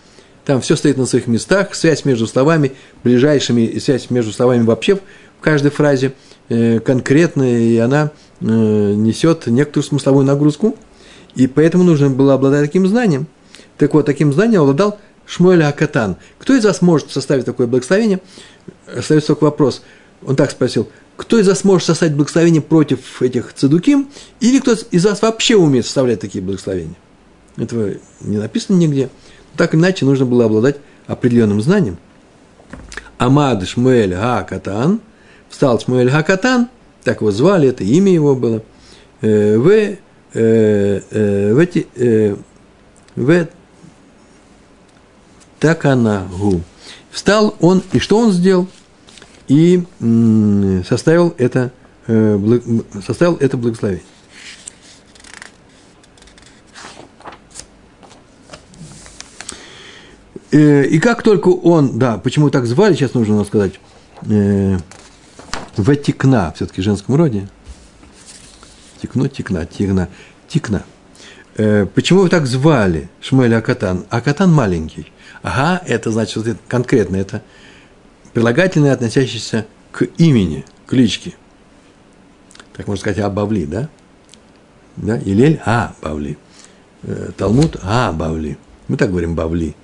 [0.49, 2.71] там все стоит на своих местах, связь между словами,
[3.03, 5.01] ближайшими, и связь между словами вообще в
[5.41, 6.13] каждой фразе
[6.49, 8.09] э, конкретная, и она
[8.41, 10.75] э, несет некоторую смысловую нагрузку,
[11.35, 13.27] и поэтому нужно было обладать таким знанием.
[13.77, 14.97] Так вот, таким знанием обладал
[15.29, 16.17] Шмуэль Акатан.
[16.39, 18.19] Кто из вас может составить такое благословение?
[18.87, 19.83] Остается только вопрос.
[20.25, 25.05] Он так спросил, кто из вас может составить благословение против этих цедуким, или кто из
[25.05, 26.95] вас вообще умеет составлять такие благословения?
[27.57, 29.09] Этого не написано нигде.
[29.55, 31.99] Так иначе нужно было обладать определенным знанием.
[33.19, 34.99] Амад Шмуэль Хакатан,
[35.47, 36.69] встал Шмуэль Хакатан,
[37.03, 38.63] так его звали, это имя его было,
[39.21, 39.99] э, в, э,
[40.33, 42.35] э,
[43.15, 43.47] в
[45.59, 46.61] эти, в Таканагу.
[47.11, 48.67] Встал он, и что он сделал?
[49.47, 49.83] И
[50.87, 51.71] составил это,
[53.05, 54.03] составил это благословение.
[60.51, 63.73] Э, и как только он, да, почему так звали, сейчас нужно нам сказать,
[64.29, 64.77] э,
[65.77, 67.47] Ватикна, все-таки в женском роде.
[69.01, 69.65] Тикно, тикна,
[70.47, 70.83] тикна.
[71.55, 74.05] Э, почему вы так звали Шмуэль Акатан?
[74.09, 75.11] Акатан маленький.
[75.41, 77.41] Ага, это значит, вот это, конкретно, это
[78.33, 81.35] прилагательное, относящееся к имени, кличке.
[82.73, 83.89] Так можно сказать, Абавли, да?
[84.97, 85.17] Да?
[85.19, 86.37] Илель А, Бавли.
[87.03, 88.57] Э, Талмуд А, Бавли.
[88.87, 89.75] Мы так говорим Бавли.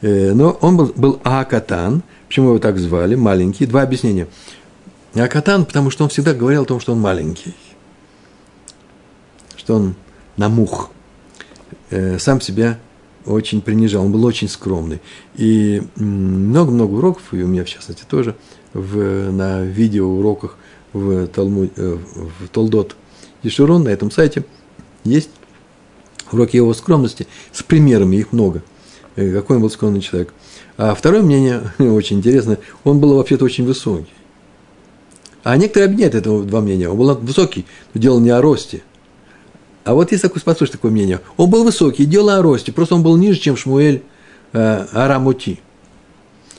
[0.00, 2.02] Э, но он был, был Акатан.
[2.28, 3.14] Почему его так звали?
[3.14, 3.66] Маленький.
[3.66, 4.28] Два объяснения.
[5.14, 7.54] Акатан, потому что он всегда говорил о том, что он маленький.
[9.56, 9.94] Что он
[10.36, 10.90] намух.
[11.90, 12.78] Э, сам себя
[13.26, 14.04] очень принижал.
[14.04, 15.00] Он был очень скромный.
[15.36, 18.36] И много-много уроков, и у меня в частности тоже,
[18.72, 20.56] в, на видеоуроках
[20.92, 21.98] в, Талму, э,
[22.40, 22.96] в Толдот
[23.42, 24.44] Ешурон на этом сайте
[25.04, 25.30] есть
[26.32, 28.62] уроки его скромности с примерами, их много–
[29.16, 30.32] Э, какой он был скромный человек.
[30.76, 34.12] А второе мнение, очень интересно, он был вообще-то очень высокий.
[35.42, 36.88] А некоторые объединяют это два мнения.
[36.88, 38.82] Он был высокий, но дело не о росте.
[39.84, 41.20] А вот такое, послушай, такое мнение.
[41.36, 44.02] Он был высокий, дело о росте, просто он был ниже, чем Шмуэль
[44.52, 45.60] э, Арамути.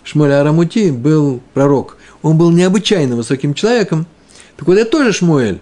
[0.04, 1.98] Шмуэль Арамути был пророк.
[2.22, 4.06] Он был необычайно высоким человеком.
[4.58, 5.60] Так вот, это тоже Шмуэль.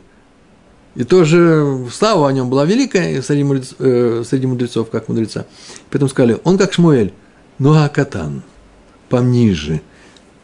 [0.96, 5.46] И тоже слава о нем была великая среди мудрецов, э, среди мудрецов как мудреца.
[5.90, 7.14] Поэтому сказали, он как Шмуэль,
[7.60, 8.44] ну а Катан,
[9.10, 9.82] пониже.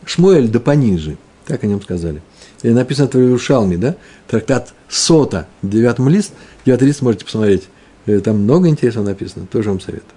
[0.05, 1.17] Шмуэль да пониже.
[1.45, 2.21] Так о нем сказали.
[2.61, 3.95] И написано в Иерушалме, да?
[4.27, 6.33] Трактат Сота, девятый лист,
[6.65, 7.69] девятый лист можете посмотреть.
[8.05, 10.11] Э, там много интересного написано, тоже вам советую.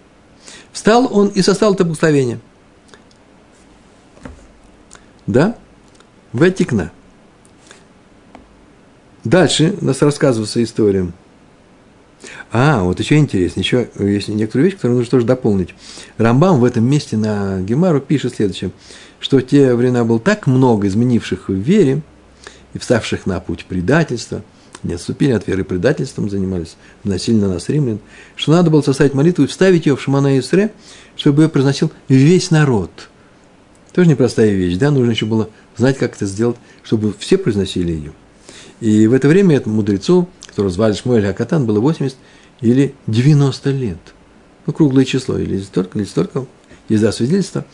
[0.72, 2.40] Встал он и составил это благословение.
[5.26, 5.56] Да?
[6.32, 6.90] Ватикна.
[9.24, 11.12] Дальше у нас рассказывается история.
[12.50, 15.74] А, вот еще интересно, еще есть некоторые вещи, которые нужно тоже дополнить.
[16.18, 18.72] Рамбам в этом месте на Гемару пишет следующее,
[19.20, 22.02] что в те времена было так много изменивших в вере
[22.74, 24.42] и вставших на путь предательства,
[24.82, 28.00] не отступили от веры предательством, занимались насильно на нас римлян,
[28.34, 30.72] что надо было составить молитву и вставить ее в Шамана Исре,
[31.16, 32.90] чтобы ее произносил весь народ.
[33.92, 38.12] Тоже непростая вещь, да, нужно еще было знать, как это сделать, чтобы все произносили ее.
[38.80, 42.14] И в это время этому мудрецу которого звали Шмуэль Акатан, было 80
[42.60, 43.98] или 90 лет.
[44.66, 46.46] Ну, круглое число, или столько, или столько,
[46.88, 47.64] есть да, свидетельство.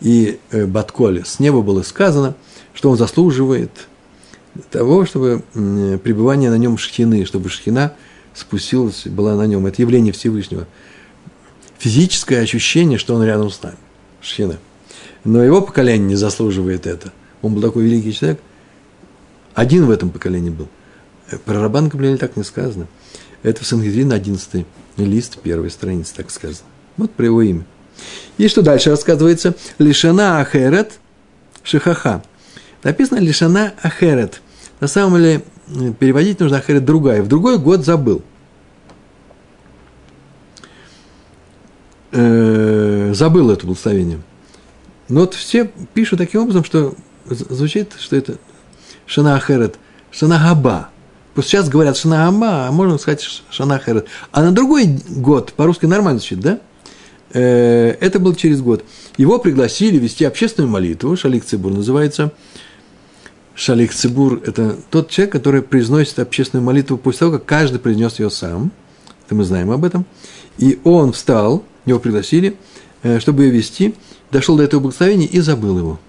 [0.00, 2.34] И э, Батколе с неба было сказано,
[2.72, 3.70] что он заслуживает
[4.70, 7.94] того, чтобы э, пребывание на нем шхины, чтобы шхина
[8.34, 9.66] спустилась, была на нем.
[9.66, 10.66] Это явление Всевышнего.
[11.78, 13.76] Физическое ощущение, что он рядом с нами.
[14.20, 14.58] Шхина.
[15.24, 17.12] Но его поколение не заслуживает это.
[17.40, 18.40] Он был такой великий человек.
[19.54, 20.68] Один в этом поколении был.
[21.44, 22.86] Про Рабан Гамлиэль так не сказано.
[23.42, 24.64] Это в Сангедрин 11
[24.98, 26.68] лист первой страницы, так сказано.
[26.96, 27.64] Вот про его имя.
[28.38, 29.54] И что дальше рассказывается?
[29.78, 30.92] Лишана Ахерет
[31.62, 32.22] Шихаха.
[32.82, 34.41] Написано Лишана Ахерет.
[34.82, 35.44] На самом деле
[36.00, 37.22] переводить нужно Ахерет другая.
[37.22, 38.20] В другой год забыл.
[42.10, 44.20] Э, забыл это благословение.
[45.08, 48.38] Но вот все пишут таким образом, что звучит, что это
[49.06, 49.76] Шана Ахерет,
[50.10, 50.88] Шана Габа.
[51.36, 54.08] Сейчас говорят Шана Габа, а можно сказать Шана Ахерет.
[54.32, 56.58] А на другой год, по-русски нормально звучит, да?
[57.32, 58.84] Э, это был через год.
[59.16, 62.32] Его пригласили вести общественную молитву, Шалик Цибур называется.
[63.54, 68.30] Шалик Цибур– это тот человек, который произносит общественную молитву после того, как каждый произнес ее
[68.30, 68.72] сам.
[69.26, 70.06] Это мы знаем об этом.
[70.58, 72.56] И он встал, его пригласили,
[73.02, 73.94] э, чтобы ее вести,
[74.30, 76.00] дошел до этого благословения и забыл его.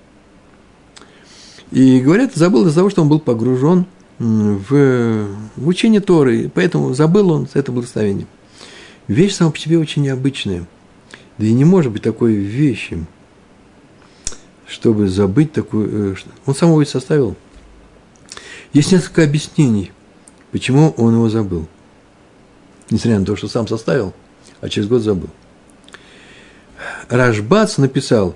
[1.71, 3.85] И говорят, забыл из-за того, что он был погружен
[4.19, 8.27] в, в учение Торы, поэтому забыл он это благословение.
[9.07, 10.65] Вещь сама по себе очень необычная.
[11.37, 13.05] Да и не может быть такой вещи,
[14.73, 16.13] чтобы забыть такую...
[16.13, 16.15] Э,
[16.47, 17.35] он сам его составил.
[18.73, 19.91] Есть несколько объяснений,
[20.51, 21.67] почему он его забыл.
[22.89, 24.15] Несмотря на то, что сам составил,
[24.61, 25.29] а через год забыл.
[27.07, 28.35] Рашбац написал,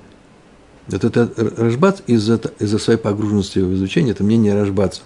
[0.87, 5.01] вот это Рашбац из-за из своей погруженности в изучение, это мнение Рашбаца.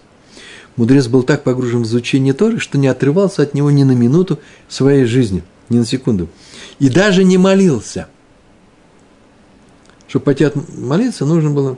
[0.75, 4.39] Мудрец был так погружен в изучение Торы, что не отрывался от него ни на минуту
[4.67, 6.27] своей жизни, ни на секунду.
[6.79, 8.09] И даже не молился.
[10.11, 11.77] Чтобы пойти от молиться, нужно было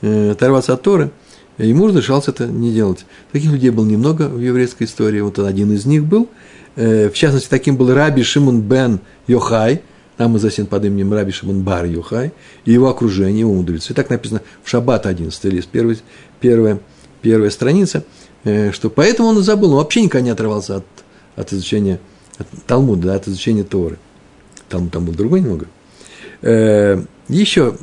[0.00, 1.10] э, оторваться от Торы,
[1.58, 3.04] и муж решался это не делать.
[3.30, 5.20] Таких людей было немного в еврейской истории.
[5.20, 6.30] Вот один из них был.
[6.76, 9.82] Э, в частности, таким был Раби Шимон бен Йохай–
[10.16, 12.32] нам известен под именем Раби Шимон Бар Юхай,
[12.64, 13.92] и его окружение, его мудрецы.
[13.92, 16.00] И так написано в Шаббат 11 лист, первый,
[16.40, 16.80] первая,
[17.20, 18.02] первая страница,
[18.44, 20.84] э, что поэтому он и забыл, он вообще никогда не отрывался от,
[21.36, 22.00] от изучения
[22.38, 23.98] от Талмуда, да, от изучения Торы.
[24.70, 25.66] Талмуд там был другой немного.
[26.42, 27.76] Э, еще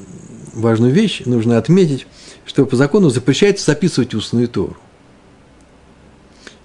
[0.53, 2.07] важную вещь нужно отметить,
[2.45, 4.77] что по закону запрещается записывать устную Тору.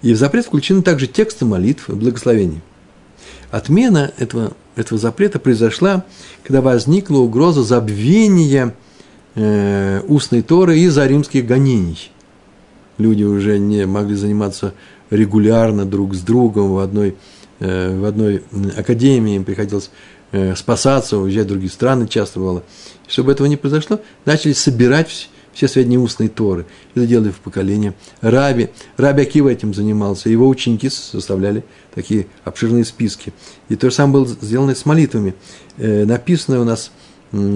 [0.01, 2.61] И в запрет включены также тексты молитв и благословений.
[3.51, 6.05] Отмена этого этого запрета произошла,
[6.43, 8.73] когда возникла угроза забвения
[9.35, 12.11] э, устной Торы из-за римских гонений.
[12.97, 14.73] Люди уже не могли заниматься
[15.09, 17.15] регулярно друг с другом в одной,
[17.59, 18.43] э, в одной
[18.77, 19.91] академии, им приходилось
[20.55, 22.63] спасаться, уезжать в другие страны часто бывало.
[23.07, 26.65] Чтобы этого не произошло, начали собирать все сведения устной Торы.
[26.95, 27.93] Это делали в поколение.
[28.21, 31.63] Раби, Раби Акива этим занимался, его ученики составляли
[31.93, 33.33] такие обширные списки.
[33.69, 35.35] И то же самое было сделано с молитвами.
[35.77, 36.91] Э, написано у нас,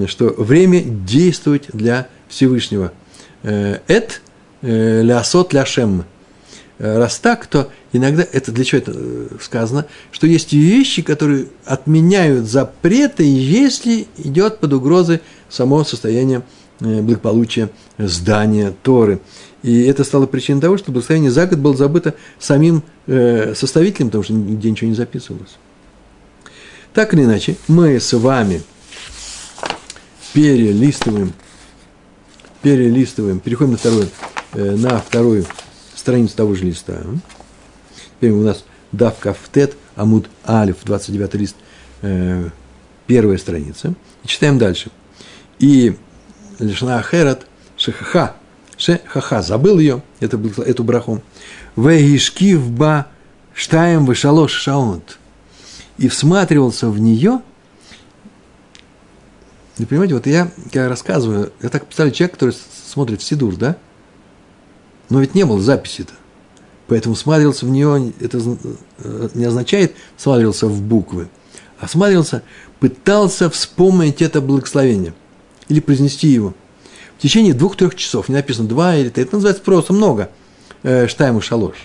[0.08, 2.92] что время действовать для Всевышнего.
[3.44, 4.22] Э, эт
[4.62, 6.06] э, лясот ляшем.
[6.78, 11.48] Э, раз так, то иногда, это для чего это э, сказано, что есть вещи, которые
[11.66, 16.44] отменяют запреты, если идет под угрозой само состояние
[16.82, 19.20] Э, благополучия здания Торы.
[19.64, 24.34] И это стало причиной того, что благословение за год было забыто самим составителем, потому что
[24.34, 25.58] нигде ничего не записывалось.
[26.94, 28.62] Так или иначе, мы с вами
[30.34, 31.34] перелистываем,
[32.62, 34.08] перелистываем, переходим на вторую,
[34.54, 35.46] на вторую
[36.06, 37.02] страницу того же листа.
[38.18, 41.56] Теперь у нас Дав Кафтет, Амуд Алиф, 29 лист,
[43.08, 43.96] первая страница.
[44.24, 44.92] И читаем дальше.
[45.58, 45.98] И
[46.60, 48.36] Лишна Ахерат Шехаха.
[48.78, 49.42] Шехаха.
[49.42, 51.24] Забыл ее, это, эту браху.
[51.76, 53.08] Вегишкив ба
[53.56, 55.18] штаем вышалош шаунт.
[55.98, 57.42] И всматривался в нее.
[59.80, 63.76] Вы понимаете, вот я, я рассказываю, я так представляю человек, который смотрит в Сидур, да?
[65.10, 66.14] Но ведь не было записи-то.
[66.88, 68.40] Поэтому смотрелся в нее, это
[69.00, 71.30] э, не означает смотрелся в буквы,
[71.80, 72.44] а смотрелся,
[72.80, 75.14] пытался вспомнить это благословение–
[75.68, 76.54] или произнести его.
[77.18, 80.30] В течение двух-трех часов, не написано два или три, это называется просто много,
[80.84, 81.76] э, штайму шалош.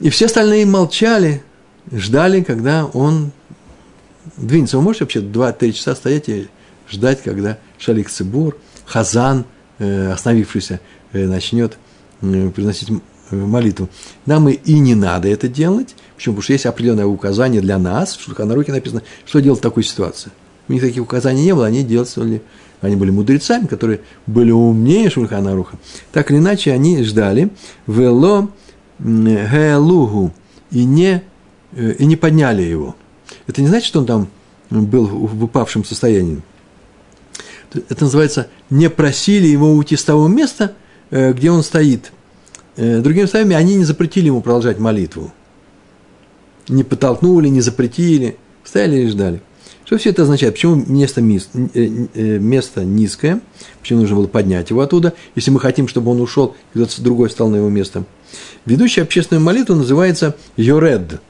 [0.00, 1.42] И все остальные молчали,
[1.90, 3.32] ждали, когда он
[4.36, 4.76] двинется.
[4.76, 6.48] Вы можете вообще два-три часа стоять и
[6.90, 9.44] ждать, когда Шалик Цибур, Хазан,
[9.78, 10.80] остановившийся,
[11.12, 11.78] э, начнет
[12.22, 12.90] э, приносить
[13.30, 13.88] молитву,
[14.26, 15.94] нам и не надо это делать.
[16.14, 16.34] Почему?
[16.34, 20.30] Потому что есть определенное указание для нас, в руке написано, что делать в такой ситуации.
[20.68, 22.42] У них таких указаний не было, они делали,
[22.80, 25.78] они были мудрецами, которые были умнее Шульхана Руха.
[26.12, 27.50] Так или иначе, они ждали
[27.86, 28.50] вело
[28.98, 30.32] гелугу
[30.70, 31.22] и не,
[31.72, 32.94] э, и не подняли его.
[33.46, 34.28] Это не значит, что он там
[34.70, 36.42] был в упавшем состоянии.
[37.88, 40.74] Это называется «не просили его уйти с того места,
[41.10, 42.12] э, где он стоит».
[42.76, 45.32] Э, другими словами, они не запретили ему продолжать молитву.
[46.68, 49.42] Не подтолкнули, не запретили, стояли и ждали.
[49.84, 50.54] Что все это означает?
[50.54, 53.40] Почему место, э, место низкое?
[53.80, 57.30] Почему нужно было поднять его оттуда, если мы хотим, чтобы он ушел, и кто-то другой
[57.30, 58.04] стал на его место?
[58.64, 61.20] Ведущий общественную молитву называется Йоред.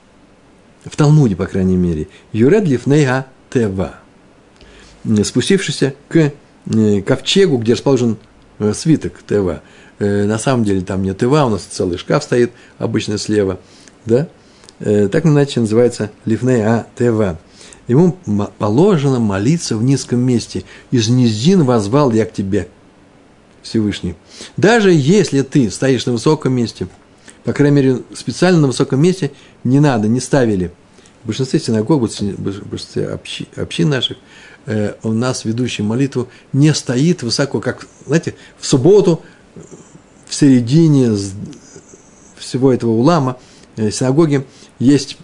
[0.84, 2.08] В Талмуде, по крайней мере.
[2.32, 3.96] Йоред лифнейга тева.
[5.24, 6.32] Спустившийся к
[6.66, 8.16] э, ковчегу, где расположен
[8.58, 9.62] э, свиток тева.
[10.00, 13.60] На самом деле там нет тева, у нас целый шкаф стоит, обычно слева.
[14.04, 14.26] Да?
[14.80, 17.38] Так иначе называется лифнея тева
[17.88, 18.16] ему
[18.58, 20.64] положено молиться в низком месте.
[20.90, 22.68] Из низин возвал я к тебе,
[23.62, 24.14] Всевышний.
[24.56, 26.88] Даже если ты стоишь на высоком месте,
[27.44, 29.32] по крайней мере, специально на высоком месте
[29.64, 30.70] не надо, не ставили.
[31.22, 33.18] В большинстве синагог, в большинстве
[33.56, 34.18] общин наших,
[34.66, 39.22] э, у нас ведущий молитву не стоит высоко, как, знаете, в субботу,
[40.26, 41.16] в середине
[42.36, 43.38] всего этого улама,
[43.76, 44.46] э, синагоги,
[44.78, 45.18] есть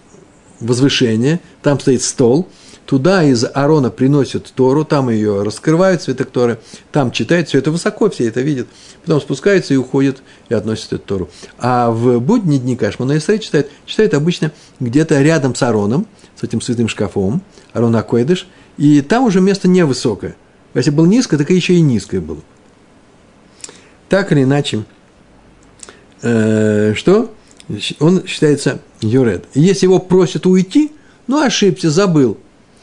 [0.59, 2.47] возвышение, там стоит стол,
[2.85, 6.59] туда из Арона приносят Тору, там ее раскрывают, свиток Торы,
[6.91, 8.67] там читают, все это высоко, все это видят,
[9.05, 11.29] потом спускаются и уходят и относят эту Тору.
[11.57, 16.05] А в будни дни Кашмана Исраиль читают, читают обычно где-то рядом с Ароном,
[16.39, 17.41] с этим святым шкафом,
[17.73, 20.35] Арон Акойдыш, и там уже место невысокое.
[20.73, 22.39] Если было низко, так еще и низкое было.
[24.09, 24.83] Так или иначе,
[26.21, 27.33] э, что?
[27.99, 29.45] Он считается Юред.
[29.53, 30.91] Если его просят уйти,
[31.27, 32.37] ну, ошибся, забыл.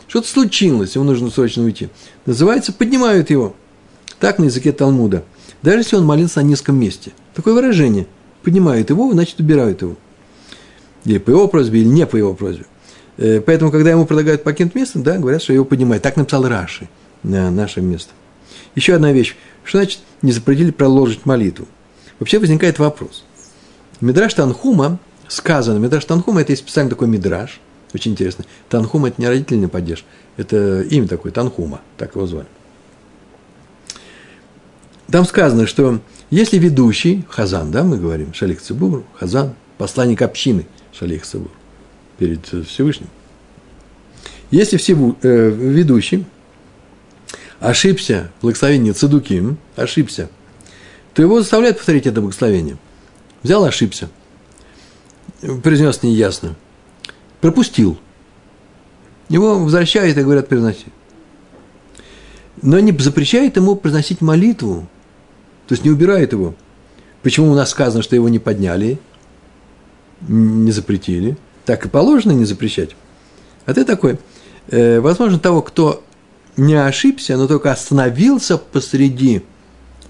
[0.06, 1.90] Что-то случилось, ему нужно срочно уйти.
[2.24, 3.54] Называется «поднимают его».
[4.18, 5.24] Так на языке Талмуда.
[5.62, 7.12] Даже если он молился на низком месте.
[7.34, 8.06] Такое выражение.
[8.42, 9.96] Поднимают его, значит, убирают его.
[11.04, 12.64] Или по его просьбе, или не по его просьбе.
[13.18, 16.02] Э, поэтому, когда ему предлагают покинуть место, да, говорят, что его поднимают.
[16.02, 16.88] Так написал Раши
[17.22, 18.12] на наше место.
[18.74, 19.36] Еще одна вещь.
[19.64, 21.66] Что значит не запретили продолжить молитву?
[22.20, 23.24] Вообще возникает вопрос.
[24.00, 27.60] Мидраш Танхума сказано, Мидраш Танхума– это есть специально такой мидраш,
[27.92, 28.44] очень интересно.
[28.68, 30.04] Танхум– это не родительный падеж,
[30.36, 32.46] это имя такое, Танхума, так его звали.
[35.10, 36.00] Там сказано, что
[36.30, 41.50] если ведущий, Хазан, да, мы говорим, Шалих Цибур, Хазан, посланник общины Шалих Цибур
[42.18, 43.08] перед Всевышним.
[44.50, 46.24] Если всего, э, ведущий
[47.60, 50.30] ошибся благословении Цедуким, ошибся,
[51.14, 52.76] то его заставляют повторить это благословение–
[53.42, 54.08] Взял, ошибся.
[55.62, 56.56] Произнес неясно.
[57.40, 57.98] Пропустил.
[59.28, 60.86] Его возвращают и говорят, произноси.
[62.60, 64.88] Но не запрещает ему произносить молитву.
[65.68, 66.54] То есть не убирает его.
[67.22, 68.98] Почему у нас сказано, что его не подняли,
[70.26, 71.36] не запретили?
[71.68, 72.96] Так и положено не запрещать.
[73.66, 74.18] А ты такой,
[74.68, 76.02] э, возможно, того, кто
[76.56, 79.42] не ошибся, но только остановился посреди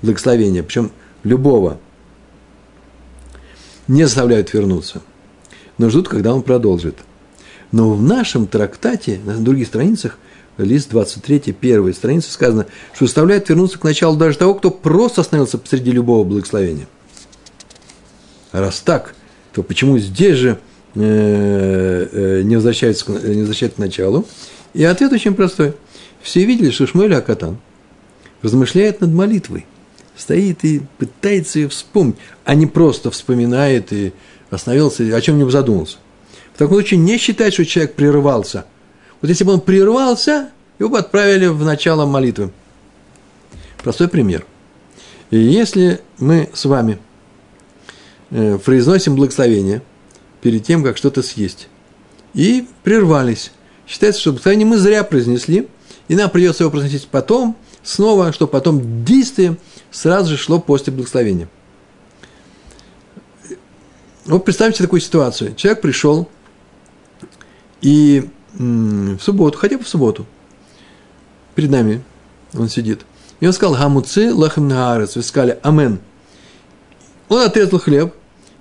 [0.00, 0.92] благословения, причем
[1.24, 1.80] любого–
[3.88, 5.02] не заставляют вернуться,
[5.78, 6.94] но ждут, когда он продолжит.
[7.72, 10.16] Но в нашем трактате, на других страницах,
[10.58, 15.58] лист 23, первая страница, сказано, что заставляют вернуться к началу даже того, кто просто остановился
[15.58, 16.86] посреди любого благословения.
[18.52, 19.16] А раз так,
[19.52, 20.60] то почему здесь же
[20.94, 24.26] не, возвращаются, не возвращаются к началу?
[24.74, 25.74] И ответ очень простой.
[26.22, 27.58] Все видели, что Шмуэль Акатан
[28.42, 29.66] размышляет над молитвой–
[30.18, 34.12] стоит и пытается ее вспомнить, а не просто вспоминает и
[34.50, 35.96] остановился, о чем-нибудь задумался.
[36.54, 38.66] В таком случае не считать, что человек прерывался.
[39.20, 42.50] Вот если бы он прервался, его бы отправили в начало молитвы.
[43.82, 44.44] Простой пример.
[45.30, 46.98] И если мы с вами
[48.30, 49.82] э, произносим благословение
[50.40, 51.68] перед тем, как что-то съесть,
[52.34, 53.52] и прервались,
[53.86, 55.68] считается, что благословение мы зря произнесли,
[56.08, 59.56] и нам придется его произносить потом, снова, что потом действие
[59.90, 61.48] сразу же шло после благословения.
[64.26, 65.54] Вот представьте такую ситуацию.
[65.54, 66.28] Человек пришел
[67.80, 70.26] и в субботу, хотя бы в субботу,
[71.54, 72.02] перед нами
[72.54, 73.06] он сидит,
[73.40, 76.00] и он сказал, гамуцы лахем наарец, вы сказали, амен.
[77.28, 78.14] Он отрезал хлеб,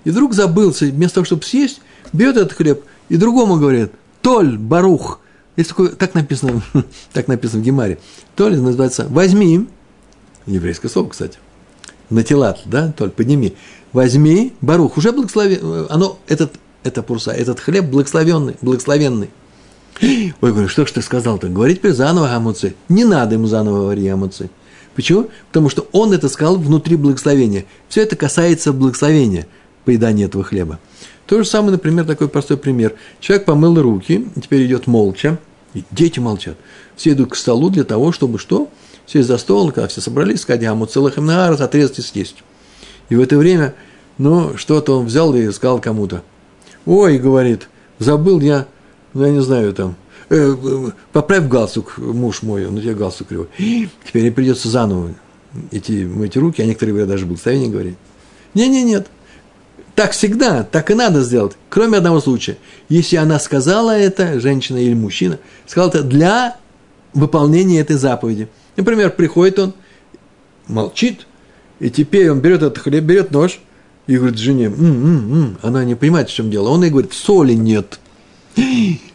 [0.04, 1.80] и вдруг забылся, вместо того, чтобы съесть,
[2.12, 3.92] берет этот хлеб, и другому говорит,
[4.22, 5.20] толь, барух,
[5.56, 6.62] есть такое, так написано,
[7.12, 7.98] так написано в Гемаре,
[8.36, 9.66] толь называется, возьми,
[10.46, 11.38] еврейское слово, кстати,
[12.10, 13.54] натилат, да, Толь, подними.
[13.92, 19.30] возьми, Барух, уже благословен, оно, этот, это пурса, этот хлеб благословенный, благословенный.
[20.00, 21.48] Ой, говорю, что ж ты сказал-то?
[21.48, 22.74] Говорить теперь заново гамуцы.
[22.88, 24.50] Не надо ему заново говорить гамуцы.
[24.94, 25.28] Почему?
[25.48, 27.64] Потому что он это сказал внутри благословения.
[27.88, 29.46] Все это касается благословения
[29.88, 30.78] поедания этого хлеба.
[31.26, 32.92] То же самое, например, такой простой пример.
[33.20, 35.38] Человек помыл руки, теперь идет молча,
[35.72, 36.58] и дети молчат.
[36.94, 38.68] Все идут к столу для того, чтобы что?
[39.06, 42.36] Сесть за стол, когда все собрались, сказать, а целых им отрезать и съесть.
[43.08, 43.74] И в это время,
[44.18, 46.22] ну, что-то он взял и сказал кому-то.
[46.84, 48.66] Ой, говорит, забыл я
[49.14, 49.96] ну, я не знаю, там,
[50.28, 50.54] э,
[51.12, 53.48] поправь галстук, муж мой, он у тебя галстук кривой.
[54.06, 55.14] Теперь придется заново
[55.70, 57.96] идти мыть руки, а некоторые говорят, даже благословение говорить.
[58.52, 59.06] Не-не, нет.
[59.98, 62.56] Так всегда, так и надо сделать, кроме одного случая.
[62.88, 66.56] Если она сказала это, женщина или мужчина, сказала это для
[67.14, 68.48] выполнения этой заповеди.
[68.76, 69.74] Например, приходит он,
[70.68, 71.26] молчит,
[71.80, 73.58] и теперь он берет этот хлеб, берет нож
[74.06, 75.58] и говорит жене, м-м-м.
[75.62, 76.68] она не понимает, в чем дело.
[76.68, 77.98] Он ей говорит, соли нет–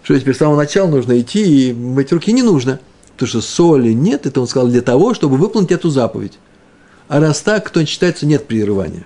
[0.03, 2.81] что теперь с самого начала нужно идти и мыть руки не нужно.
[3.13, 6.39] Потому что соли нет, это он сказал для того, чтобы выполнить эту заповедь.
[7.07, 9.05] А раз так, то считается нет прерывания.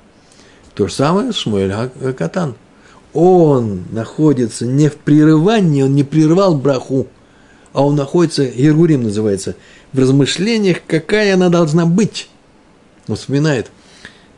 [0.78, 1.74] То же самое с Шмуэль
[2.16, 2.54] Катан.
[3.12, 7.08] Он находится не в прерывании, он не прервал браху,
[7.74, 9.56] а он находится, Ергурим называется,
[9.92, 12.30] в размышлениях, какая она должна быть.
[13.08, 13.72] Он вспоминает.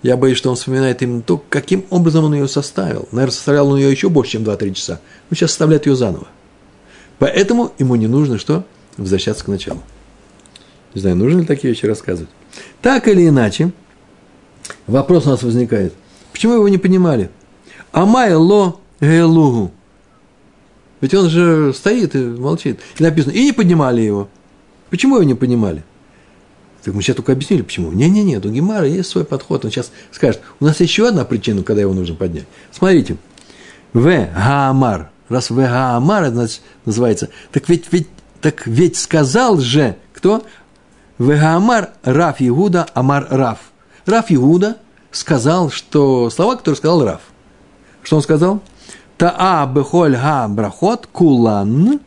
[0.01, 3.09] Я боюсь, что он вспоминает именно то, каким образом он ее составил.
[3.11, 5.01] Наверное, составлял он ее еще больше, чем 2-3 часа.
[5.29, 6.29] Но сейчас составляет ее заново.
[7.17, 8.63] Поэтому ему не нужно что?
[8.95, 9.81] Возвращаться к началу.
[10.93, 12.29] Не знаю, нужно ли такие вещи рассказывать.
[12.81, 13.71] Так или иначе,
[14.87, 15.93] вопрос у нас возникает.
[16.39, 17.29] Почему его не понимали?
[17.91, 19.73] Амай ло гелугу.
[21.01, 22.79] Ведь он же стоит и молчит.
[22.97, 24.29] И написано, и не поднимали его.
[24.89, 25.83] Почему его не понимали?
[26.81, 27.91] Так мы сейчас только объяснили, почему.
[27.91, 29.65] Не-не-не, у Гемара есть свой подход.
[29.65, 32.45] Он сейчас скажет, у нас еще одна причина, когда его нужно поднять.
[32.71, 33.17] Смотрите.
[33.91, 35.09] В Гаамар.
[35.27, 36.47] Раз В Гаамар это
[36.85, 38.07] называется, так ведь, ведь,
[38.39, 40.45] так ведь сказал же, кто?
[41.17, 43.59] В Гаамар Раф Иуда Амар Раф.
[44.05, 44.77] Раф Иуда
[45.11, 47.21] сказал, что слова, которые сказал Раф.
[48.03, 48.61] Что он сказал?
[49.17, 51.99] Таа бехоль га брахот кулан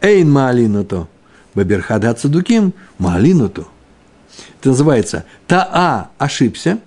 [0.00, 1.08] эйн маалинато.
[1.54, 3.66] Баберхада Цадуким Малинуту.
[4.60, 6.78] Это называется Таа ошибся.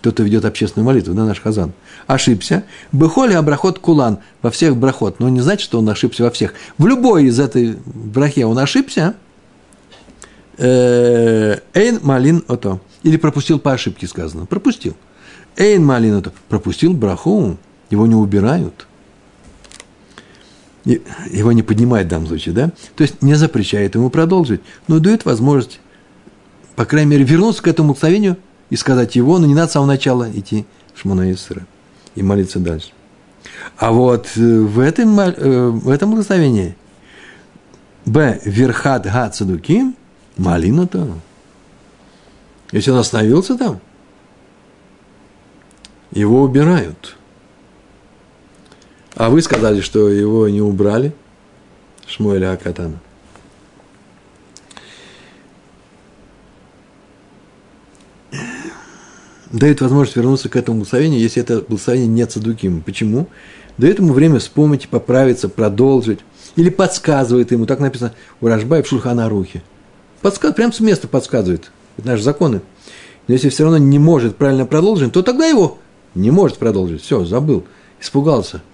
[0.00, 1.72] Кто-то ведет общественную молитву, да, наш Хазан.
[2.06, 2.64] Ошибся.
[2.92, 4.18] Бехоли абрахот кулан.
[4.42, 5.18] Во всех брахот.
[5.18, 6.52] Но не значит, что он ошибся во всех.
[6.76, 9.14] В любой из этой брахе он ошибся.
[10.58, 12.80] Э, Эйн малин ото.
[13.04, 14.46] Или пропустил по ошибке сказано.
[14.46, 14.96] Пропустил.
[15.56, 16.32] Эйн малин ото.
[16.48, 17.56] Пропустил браху.
[17.90, 18.86] Его не убирают
[20.84, 22.70] его не поднимает в данном случае, да?
[22.94, 25.80] То есть не запрещает ему продолжить, но дает возможность,
[26.76, 28.36] по крайней мере, вернуться к этому благословению
[28.70, 31.66] и сказать его, но не надо с самого начала идти в Шмона Исра
[32.14, 32.90] и молиться дальше.
[33.76, 36.76] А вот э, в этом, э, в этом благословении
[38.04, 38.40] Б.
[38.44, 39.96] Верхат Га Цадуким
[40.36, 41.18] Малина то.
[42.72, 43.80] Если он остановился там,
[46.12, 47.16] его убирают–
[49.16, 51.12] а вы сказали, что его не убрали,
[52.06, 52.98] Шмуэля Акатана.
[59.52, 62.82] Дает возможность вернуться к этому благословению, если это благословение не цадуким.
[62.82, 63.28] Почему?
[63.78, 66.18] Дает ему время вспомнить, поправиться, продолжить.
[66.56, 69.62] Или подсказывает ему, так написано у Рашбай в Шульхана Рухе.
[70.22, 71.70] Подсказывает, прямо с места подсказывает.
[71.96, 72.60] Это наши законы.
[73.26, 75.78] Но если все равно не может правильно продолжить, то тогда его
[76.14, 77.02] не может продолжить.
[77.02, 77.64] Все, забыл,
[78.00, 78.62] испугался–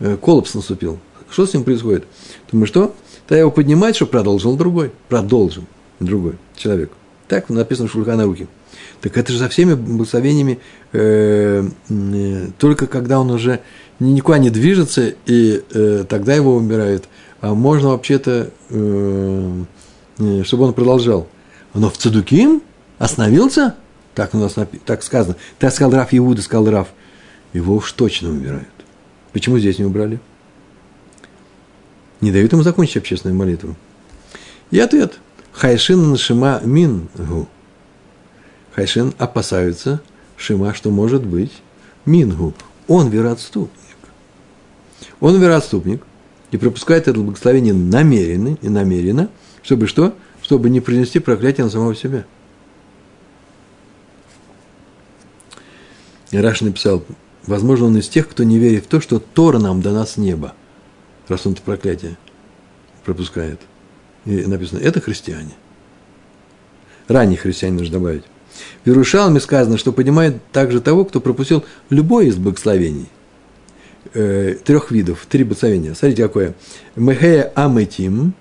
[0.00, 0.98] Э, коллапс наступил.
[1.30, 2.04] Что с ним происходит?
[2.50, 2.94] Думаю, что?
[3.28, 4.90] Тогда его поднимать, чтобы продолжил другой.
[5.08, 5.66] Продолжим
[6.00, 6.90] другой человек.
[7.28, 8.48] Так написано в Шульхана Руки.
[9.02, 10.58] Так это же со всеми благословениями,
[10.92, 13.60] э, э, только когда он уже
[13.98, 17.04] никуда не движется, и э, тогда его умирает.
[17.40, 19.62] А можно вообще-то, э,
[20.18, 21.28] э, чтобы он продолжал.
[21.74, 22.62] Но в Цадуким
[22.98, 23.76] остановился,
[24.14, 25.36] так у нас так сказано.
[25.58, 26.88] Так сказал Раф Иуда, сказал Раф.
[27.52, 28.68] Его уж точно умирают.
[29.32, 30.20] Почему здесь не убрали?
[32.20, 33.76] Не дают ему закончить общественную молитву.
[34.70, 35.18] И ответ.
[35.52, 37.48] Хайшин нашима мингу.
[38.74, 40.00] Хайшин опасаются
[40.36, 41.52] Шима, что может быть
[42.04, 42.54] мингу.
[42.88, 43.96] Он вероотступник.
[45.20, 46.02] Он вероотступник
[46.50, 49.28] и пропускает это благословение намеренно и намеренно,
[49.62, 50.14] чтобы что?
[50.50, 52.24] Чтобы не принести проклятие на самого себя.
[56.32, 57.04] Раш написал,
[57.46, 60.54] Возможно, он из тех, кто не верит в то, что Тора нам дана с неба,
[61.28, 62.16] раз он это проклятие
[63.04, 63.60] пропускает.
[64.24, 65.52] И написано, это христиане.
[67.06, 68.24] Ранние христиане нужно добавить.
[68.84, 73.06] В Иерушалме сказано, что поднимает также того, кто пропустил любое из благословений.
[74.14, 75.94] Э, трех видов, три благословения.
[75.94, 76.54] Смотрите, какое.
[76.96, 78.34] Мехея аметим.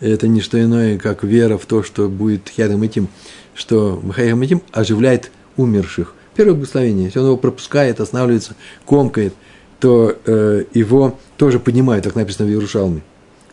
[0.00, 3.08] Это не что иное, как вера в то, что будет хядам этим,
[3.54, 6.14] что Мехея аметим оживляет умерших.
[6.36, 8.54] Первое благословение, если он его пропускает, останавливается,
[8.86, 9.34] комкает,
[9.80, 13.02] то э, его тоже поднимают, так написано в Иерушалме.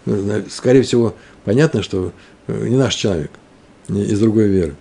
[0.05, 1.15] Ну, скорее всего,
[1.45, 2.13] понятно, что
[2.47, 3.31] э, не наш человек,
[3.87, 4.75] из другой веры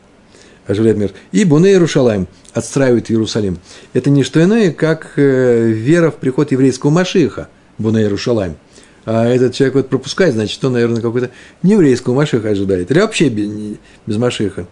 [0.67, 1.13] оживляет мир.
[1.33, 3.59] И Буне Иерушалаем отстраивает Иерусалим.
[3.93, 7.49] Это не что иное, как э, вера в приход еврейского Машиха,
[7.79, 8.57] Буне Иерушалаем.
[9.05, 11.31] А этот человек вот пропускает, значит, он, наверное, какой-то
[11.63, 12.91] нееврейского Машиха ожидает.
[12.91, 13.77] Или вообще без,
[14.07, 14.67] без Машиха.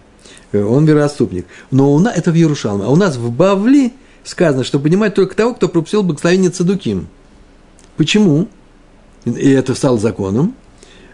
[0.53, 1.47] Э, он вероотступник.
[1.71, 2.85] Но у нас, это в Иерушалме.
[2.85, 3.93] А у нас в Бавли
[4.25, 7.09] сказано, что понимать только того, кто пропустил благословение Цадуким.
[7.97, 8.49] Почему?
[9.25, 10.55] И это стало законом.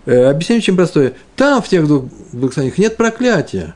[0.07, 1.15] Э, объяснение очень простое.
[1.35, 3.75] Там, в тех двух благословениях, нет проклятия.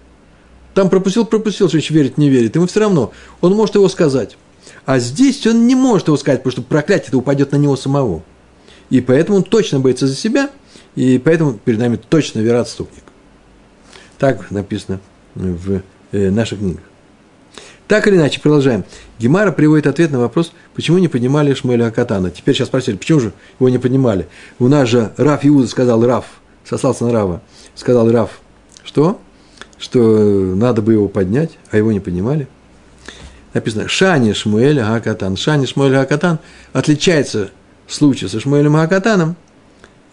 [0.75, 2.55] Там пропустил, пропустил, что еще верит, не верит.
[2.55, 3.13] Ему все равно.
[3.41, 4.37] Он может его сказать.
[4.87, 8.23] А здесь он не может его сказать, потому что проклятие это упадет на него самого.
[8.93, 10.51] И поэтому он точно боится за себя,
[10.97, 13.05] и поэтому перед нами точно вероотступник.
[14.19, 15.01] Так написано
[15.35, 15.81] в
[16.13, 16.83] э, наших книгах.
[17.89, 18.85] Так или иначе, продолжаем.
[19.19, 22.31] Гемара приводит ответ на вопрос, почему не поднимали Шмеля Акатана.
[22.31, 24.29] Теперь сейчас спросили, почему же его не поднимали?
[24.59, 26.27] У нас же Раф Иуда сказал Раф,
[26.63, 27.41] сослался на Рава,
[27.75, 28.43] сказал Раф,
[28.85, 29.19] что?
[29.79, 32.47] что надо бы его поднять, а его не поднимали.
[33.55, 35.39] Написано Шани Шмуэль Гакатан.
[35.39, 36.41] Шани Шмуэль Гакатан
[36.75, 37.51] отличается
[37.95, 39.37] случае со Шмуэлем Гакатаном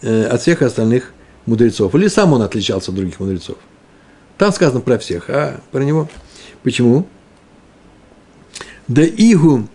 [0.02, 1.12] э, от всех остальных
[1.46, 1.94] мудрецов.
[1.94, 3.56] Или сам он отличался от других мудрецов.
[4.38, 6.08] Там сказано про всех, а про него.
[6.62, 7.06] Почему?
[8.88, 9.66] דאיהו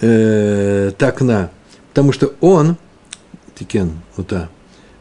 [0.00, 1.50] э, תקנה,
[1.90, 2.76] потому что он,
[3.54, 4.48] תיקן אותה,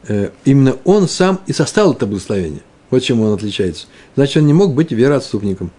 [0.08, 3.88] э, именно он сам и составил это благословение– вот чем он отличается.
[4.16, 5.72] Значит, он не мог быть вероотступником.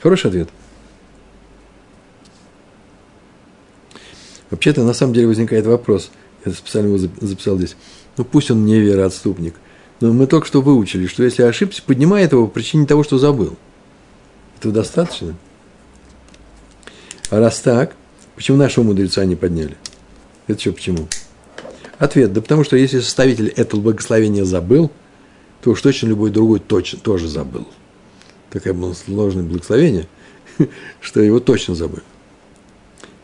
[0.00, 0.48] Хороший ответ.
[4.50, 6.10] Вообще-то, на самом деле, возникает вопрос.
[6.44, 7.76] Я специально его записал здесь.
[8.16, 9.54] Ну, пусть он не вероотступник.
[10.00, 13.56] Но мы только что выучили, что если ошибся, поднимает его по причине того, что забыл.
[14.58, 15.36] Этого достаточно?
[17.28, 17.94] А раз так,
[18.34, 19.76] почему нашего мудреца не подняли?
[20.46, 21.06] Это что, почему?
[21.98, 24.90] Ответ, да потому что если составитель этого благословения забыл–
[25.62, 27.66] то уж точно любой другой точно, тоже забыл.
[28.50, 30.08] Такое было сложное благословение,
[31.00, 32.00] что его точно забыл.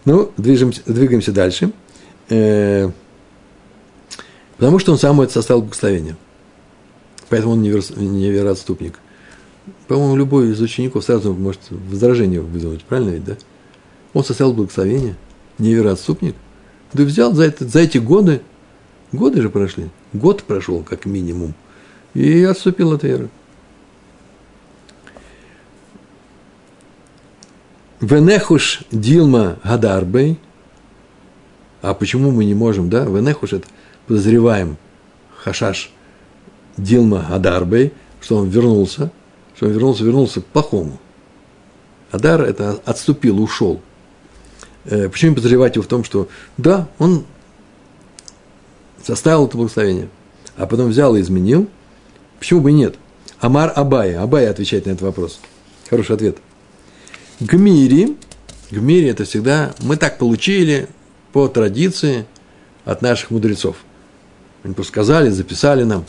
[0.07, 1.71] Ну, движемся, двигаемся дальше.
[2.31, 2.91] Э,
[4.57, 6.17] потому что он сам это составил благословение.
[7.29, 8.99] Поэтому он не, вер, не вероотступник.
[9.87, 13.37] По-моему, любой из учеников сразу может возражение вызвать, правильно ведь, да?
[14.15, 15.17] Он составил благословение,
[15.59, 16.35] не вероотступник.
[16.95, 18.41] Да взял за, это, за эти годы,
[19.13, 21.53] годы же прошли, год прошел как минимум–
[22.17, 23.29] и отступил от веры.
[28.01, 30.39] Венехуш Дилма Гадарбей.
[31.83, 33.05] А почему мы не можем, да?
[33.05, 33.67] Венехуш это
[34.07, 34.77] подозреваем
[35.37, 35.91] Хашаш
[36.77, 39.11] Дилма Гадарбей, что он вернулся,
[39.57, 40.99] что он вернулся, вернулся к плохому.
[42.11, 43.81] Адар это отступил, ушел.
[44.85, 47.25] Э, почему подозревать его в том, что да, он
[49.03, 50.09] составил это благословение,
[50.57, 51.69] а потом взял и изменил,
[52.39, 52.97] Почему бы и нет?
[53.41, 54.23] Амар Абая.
[54.23, 55.41] Абая отвечает на этот вопрос.
[55.89, 56.39] Хороший ответ.
[57.41, 58.17] Гмири.
[58.71, 60.89] Гмири– это всегда мы так получили
[61.33, 62.27] по традиции
[62.85, 63.77] от наших мудрецов.
[64.63, 66.05] Они просто сказали, записали нам.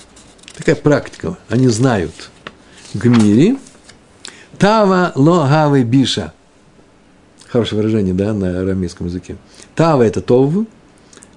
[0.55, 1.37] Такая практика.
[1.49, 2.29] Они знают.
[2.93, 3.57] Гмири.
[4.57, 6.33] Тава логавы биша.
[7.47, 9.37] Хорошее выражение, да, на арамейском языке.
[9.75, 10.53] Тава– это тов,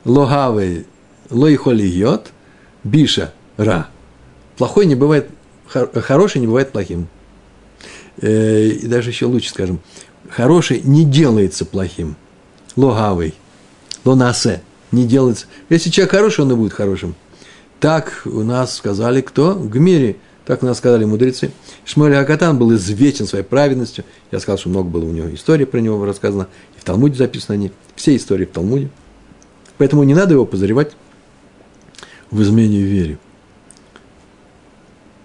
[0.05, 0.87] логавы–
[1.31, 2.33] лоихолиот,
[2.83, 3.89] биша– ра–
[4.61, 5.31] Плохой не бывает,
[5.67, 7.09] хороший не бывает плохим.
[8.21, 9.81] Э, и даже еще лучше скажем,
[10.29, 12.17] хороший не делается плохим.
[12.77, 13.35] Логавый,
[14.05, 14.63] лонасе,
[14.93, 15.47] не делается.
[15.69, 17.15] Если человек хороший, он и будет хорошим.
[17.81, 19.55] Так у нас сказали кто?
[19.55, 20.17] В мире.
[20.45, 21.53] Так у нас сказали мудрецы.
[21.85, 24.05] Шмуэль Акатан был известен своей праведностью.
[24.33, 26.49] Я сказал, что много было у него историй про него рассказано.
[26.77, 27.73] И в Талмуде записаны они.
[27.95, 28.91] Все истории в Талмуде.
[29.79, 30.93] Поэтому не надо его подозревать
[32.31, 33.19] в измене вере.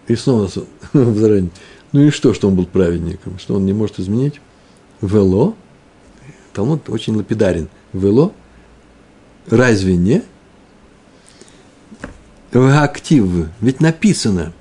[0.07, 0.49] И снова
[0.93, 1.51] возражение.
[1.95, 3.39] Ну и что, что он был праведником?
[3.39, 4.41] Что он не может изменить?
[4.99, 5.55] Вело?
[6.51, 7.69] Талмуд очень лапидарен.
[7.93, 8.33] Вело?
[9.49, 10.21] Разве не?
[12.51, 13.47] Актив.
[13.61, 14.51] Ведь написано.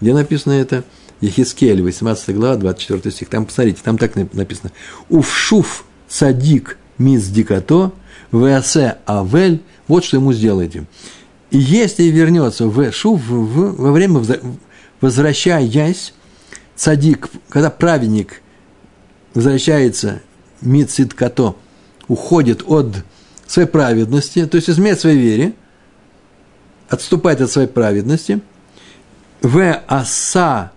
[0.00, 0.82] Где написано это?
[1.20, 3.28] Ехискель, 18 глава, 24 стих.
[3.28, 4.72] Там, посмотрите, там так написано.
[5.08, 7.92] Уфшуф садик мис дикато,
[8.32, 9.62] васе авель.
[9.86, 10.88] Вот что ему сделаете.
[11.52, 14.20] И если вернется в шуф в, во время
[15.00, 16.12] возвращаясь,
[16.76, 18.42] цадик, когда праведник
[19.34, 20.20] возвращается
[20.60, 21.56] мицит като,
[22.08, 23.04] уходит от
[23.46, 25.54] своей праведности, то есть изменяет своей вере,
[26.88, 28.40] отступает от своей праведности,
[29.42, 30.72] в аса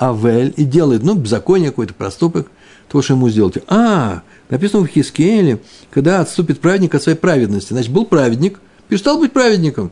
[0.00, 2.50] авель и делает, ну, беззаконие, какой-то проступок,
[2.88, 3.58] то, что ему сделать.
[3.66, 7.72] А, написано в Хискеле, когда отступит праведник от своей праведности.
[7.72, 9.90] Значит, был праведник, перестал быть праведником.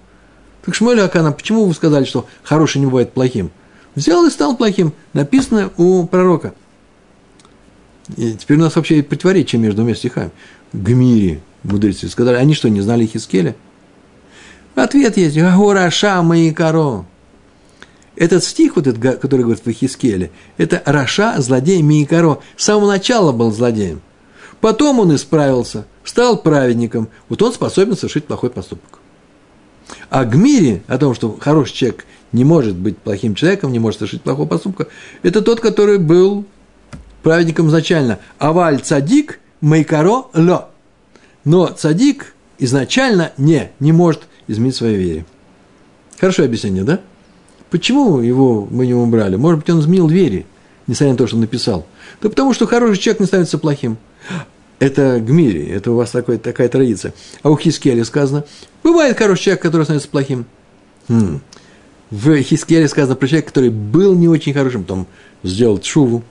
[0.64, 3.50] Так Шмуэль Акана, почему вы сказали, что хороший не бывает плохим?
[3.97, 4.92] Взял и стал плохим.
[5.14, 6.55] Написано у пророка.
[8.16, 10.30] И теперь у нас вообще противоречие между двумя стихами.
[10.72, 13.57] Гмири, мудрецы, сказали, они что, не знали Хискеля?
[14.76, 15.36] Ответ есть.
[15.36, 17.07] Гораша и каро.
[18.14, 22.40] Этот стих, вот этот, который говорит в Хискеле, это Раша, злодей Миикаро.
[22.57, 24.01] С самого начала был злодеем.
[24.61, 27.09] Потом он исправился, стал праведником.
[27.28, 29.01] Вот он способен совершить плохой поступок.
[30.09, 32.07] А Гмири, о том, что хороший человек
[32.37, 34.89] не может быть плохим человеком, не может совершить плохого поступка,
[35.22, 36.45] это тот, который был
[37.22, 38.18] праведником изначально.
[38.39, 40.68] Аваль цадик мейкаро ло.
[41.45, 45.26] Но цадик изначально не, не может изменить своей вере.
[46.20, 47.01] Хорошее объяснение, да?
[47.70, 49.37] Почему его мы не убрали?
[49.37, 50.47] Может быть, он изменил двери,
[50.87, 51.87] несмотря на то, что написал.
[52.20, 53.97] Да потому что хороший человек не становится плохим.
[54.78, 57.14] Это Гмири, это у вас такой, такая традиция.
[57.43, 58.45] А у Хискеля сказано,
[58.82, 60.45] бывает хороший человек, который становится плохим.
[61.09, 61.41] Хм.
[62.11, 65.07] В Хискеле сказано про человека, который был не очень хорошим, потом
[65.42, 66.22] сделал шуву.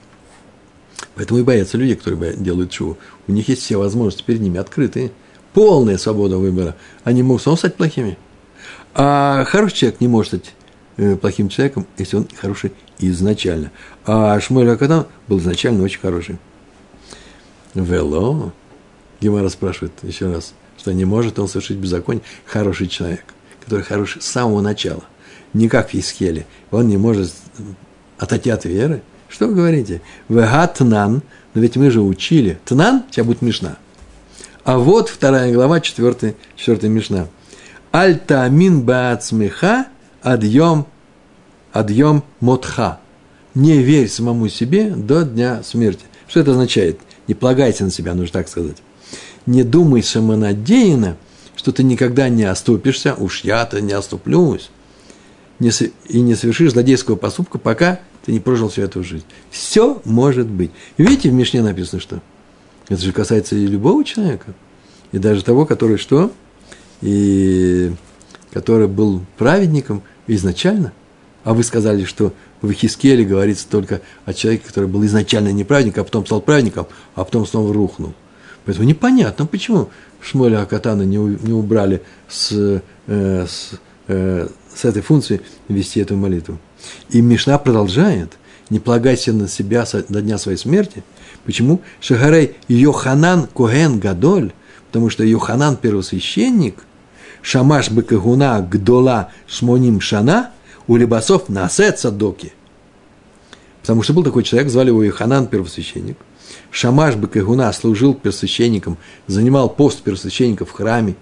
[1.14, 2.96] Поэтому и боятся люди, которые делают шуву.
[3.28, 5.10] У них есть все возможности перед ними открытые.
[5.52, 6.76] Полная свобода выбора.
[7.04, 8.18] Они могут снова стать плохими.
[8.94, 10.54] А хороший человек не может стать
[10.98, 13.70] Э, плохим человеком, если он хороший изначально.
[14.06, 16.38] А Шмуэль Акадан был изначально очень хороший.
[17.74, 18.54] Вело,
[19.20, 22.24] Гемара спрашивает еще раз, что не может он совершить беззаконие.
[22.46, 23.24] Хороший человек,
[23.62, 25.04] который хороший с самого начала.
[25.52, 26.46] Не как в Исхеле.
[26.70, 27.32] Он не может
[28.18, 29.02] отойти от веры.
[29.28, 30.02] Что вы говорите?
[30.28, 31.22] Вегатнан,
[31.54, 32.58] но ведь мы же учили.
[32.64, 33.76] Тнан, тебя будет Мишна.
[34.64, 37.28] А вот вторая глава, четвертая, четвертая Мишна.
[37.92, 39.86] Альтамин баацмеха
[40.22, 40.86] адьем,
[41.72, 42.98] адьем мотха.
[43.54, 46.04] Не верь самому себе до дня смерти.
[46.28, 46.98] Что это означает?
[47.28, 48.76] Не полагайся на себя, нужно так сказать.
[49.46, 51.16] Не думай самонадеянно,
[51.54, 54.70] что ты никогда не оступишься, уж я-то не оступлюсь,
[55.60, 59.24] и не совершишь злодейского поступка, пока ты не прожил всю эту жизнь.
[59.50, 60.70] Все может быть.
[60.98, 62.20] видите, в Мишне написано, что
[62.88, 64.54] это же касается и любого человека,
[65.12, 66.32] и даже того, который что?
[67.02, 67.92] И
[68.52, 70.92] который был праведником– изначально,
[71.44, 72.32] а вы сказали, что
[72.62, 76.86] в Хискеле говорится только о человеке, который был изначально не праведником, а потом стал праведником,
[77.14, 78.14] а потом снова рухнул.
[78.64, 79.90] Поэтому непонятно, почему
[80.20, 83.72] Шмоля Акатана не, не убрали с, э, с,
[84.08, 86.58] э, с этой функции вести эту молитву.
[87.10, 88.36] И Мишна продолжает,
[88.70, 91.02] не полагайся на себя до дня своей смерти.
[91.44, 91.80] Почему?
[92.00, 94.52] Шагарей Йоханан Коген Гадоль,
[94.88, 96.76] потому что Йоханан первосвященник–
[97.46, 100.50] Шамаш Бекагуна Гдола Шмоним Шана,
[100.88, 102.52] у Лебасов Насе Цадоки.
[103.82, 106.16] Потому что был такой человек, звали его Иханан, первосвященник.
[106.72, 108.98] Шамаш Бекагуна служил первосвященником,
[109.28, 111.14] занимал пост первосвященника в храме.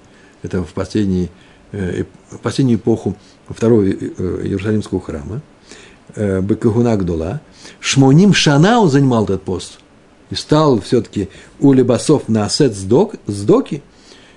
[0.42, 1.28] Это в последнюю,
[1.72, 2.04] э,
[2.42, 3.18] последнюю эпоху
[3.48, 3.94] второго э,
[4.44, 5.40] Иерусалимского храма.
[6.14, 7.40] Э, Бекагуна Гдола.
[7.80, 9.78] Шмоним Шана он занимал этот пост.
[10.30, 11.28] И стал все-таки
[11.60, 13.82] у Лебасов на асет сдоки–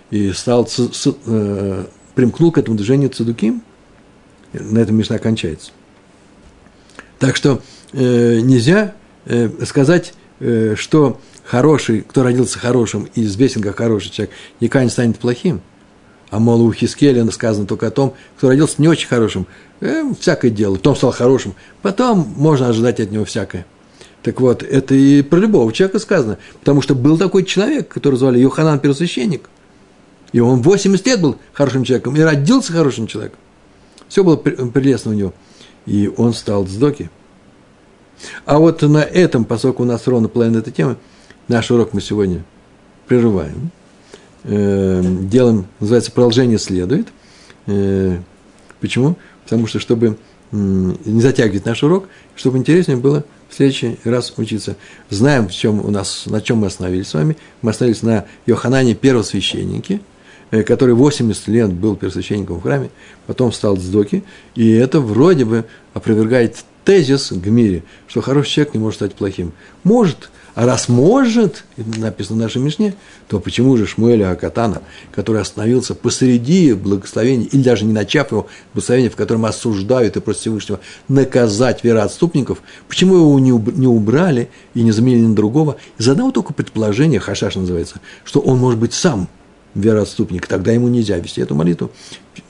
[0.09, 1.85] и стал, ц, ц, э,
[2.15, 3.61] примкнул к этому движению цадуким,
[4.53, 5.71] на этом Мишна кончается.
[7.19, 7.61] Так что
[7.93, 8.95] э, нельзя
[9.25, 14.89] э, сказать, э, что хороший, кто родился хорошим и известен как хороший человек, никогда не
[14.89, 15.61] станет плохим.
[16.29, 19.47] А мол, у Хискеля сказано только о том, кто родился не очень хорошим,
[19.79, 23.65] э, всякое дело, потом стал хорошим, потом можно ожидать от него всякое.
[24.23, 28.39] Так вот, это и про любого человека сказано, потому что был такой человек, который звали
[28.39, 29.49] Йоханан Первосвященник–
[30.31, 33.39] и он 80 лет был хорошим человеком, и родился хорошим человеком.
[34.09, 35.33] Все было прелестно у него.
[35.85, 37.09] И он стал сдоки.
[38.45, 40.97] А вот на этом, поскольку у нас ровно половина этой темы,
[41.47, 42.43] наш урок мы сегодня
[43.07, 43.71] прерываем.
[44.47, 47.07] Э, делаем, называется, продолжение следует.
[47.67, 48.17] Э,
[48.79, 49.17] почему?
[49.43, 50.17] Потому что, чтобы
[50.51, 54.77] не затягивать наш урок, чтобы интереснее было в следующий раз учиться.
[55.09, 57.35] Знаем, в чем у нас, на чем мы остановились с вами.
[57.61, 59.99] Мы остановились на Йоханане первосвященнике–
[60.49, 62.89] Э, который 80 лет был первосвященником в храме,
[63.25, 64.23] потом стал сдоки,
[64.55, 69.51] и это вроде бы опровергает тезис Гмири, что хороший человек не может стать плохим.
[69.83, 72.95] Может, А раз может, написано в нашей Мишне,
[73.27, 74.81] то почему же Шмуэля Акатана,
[75.11, 80.41] который остановился посреди благословения, или даже не начав его благословения, в котором осуждают и просят
[80.41, 80.79] Всевышнего
[81.09, 85.77] наказать вероотступников, почему его не, не убрали и не заменили на другого?
[85.99, 89.27] Из одного только предположения, хашаш называется, что он может быть сам
[89.75, 91.91] вероотступник, тогда ему нельзя вести эту молитву.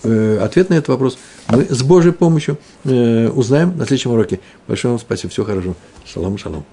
[0.04, 1.18] Э, ответ на этот вопрос
[1.50, 4.40] мы с Божьей помощью э, узнаем на следующем уроке.
[4.66, 5.76] Большое вам спасибо, всего хорошего.
[6.06, 6.64] Шалом, шалом.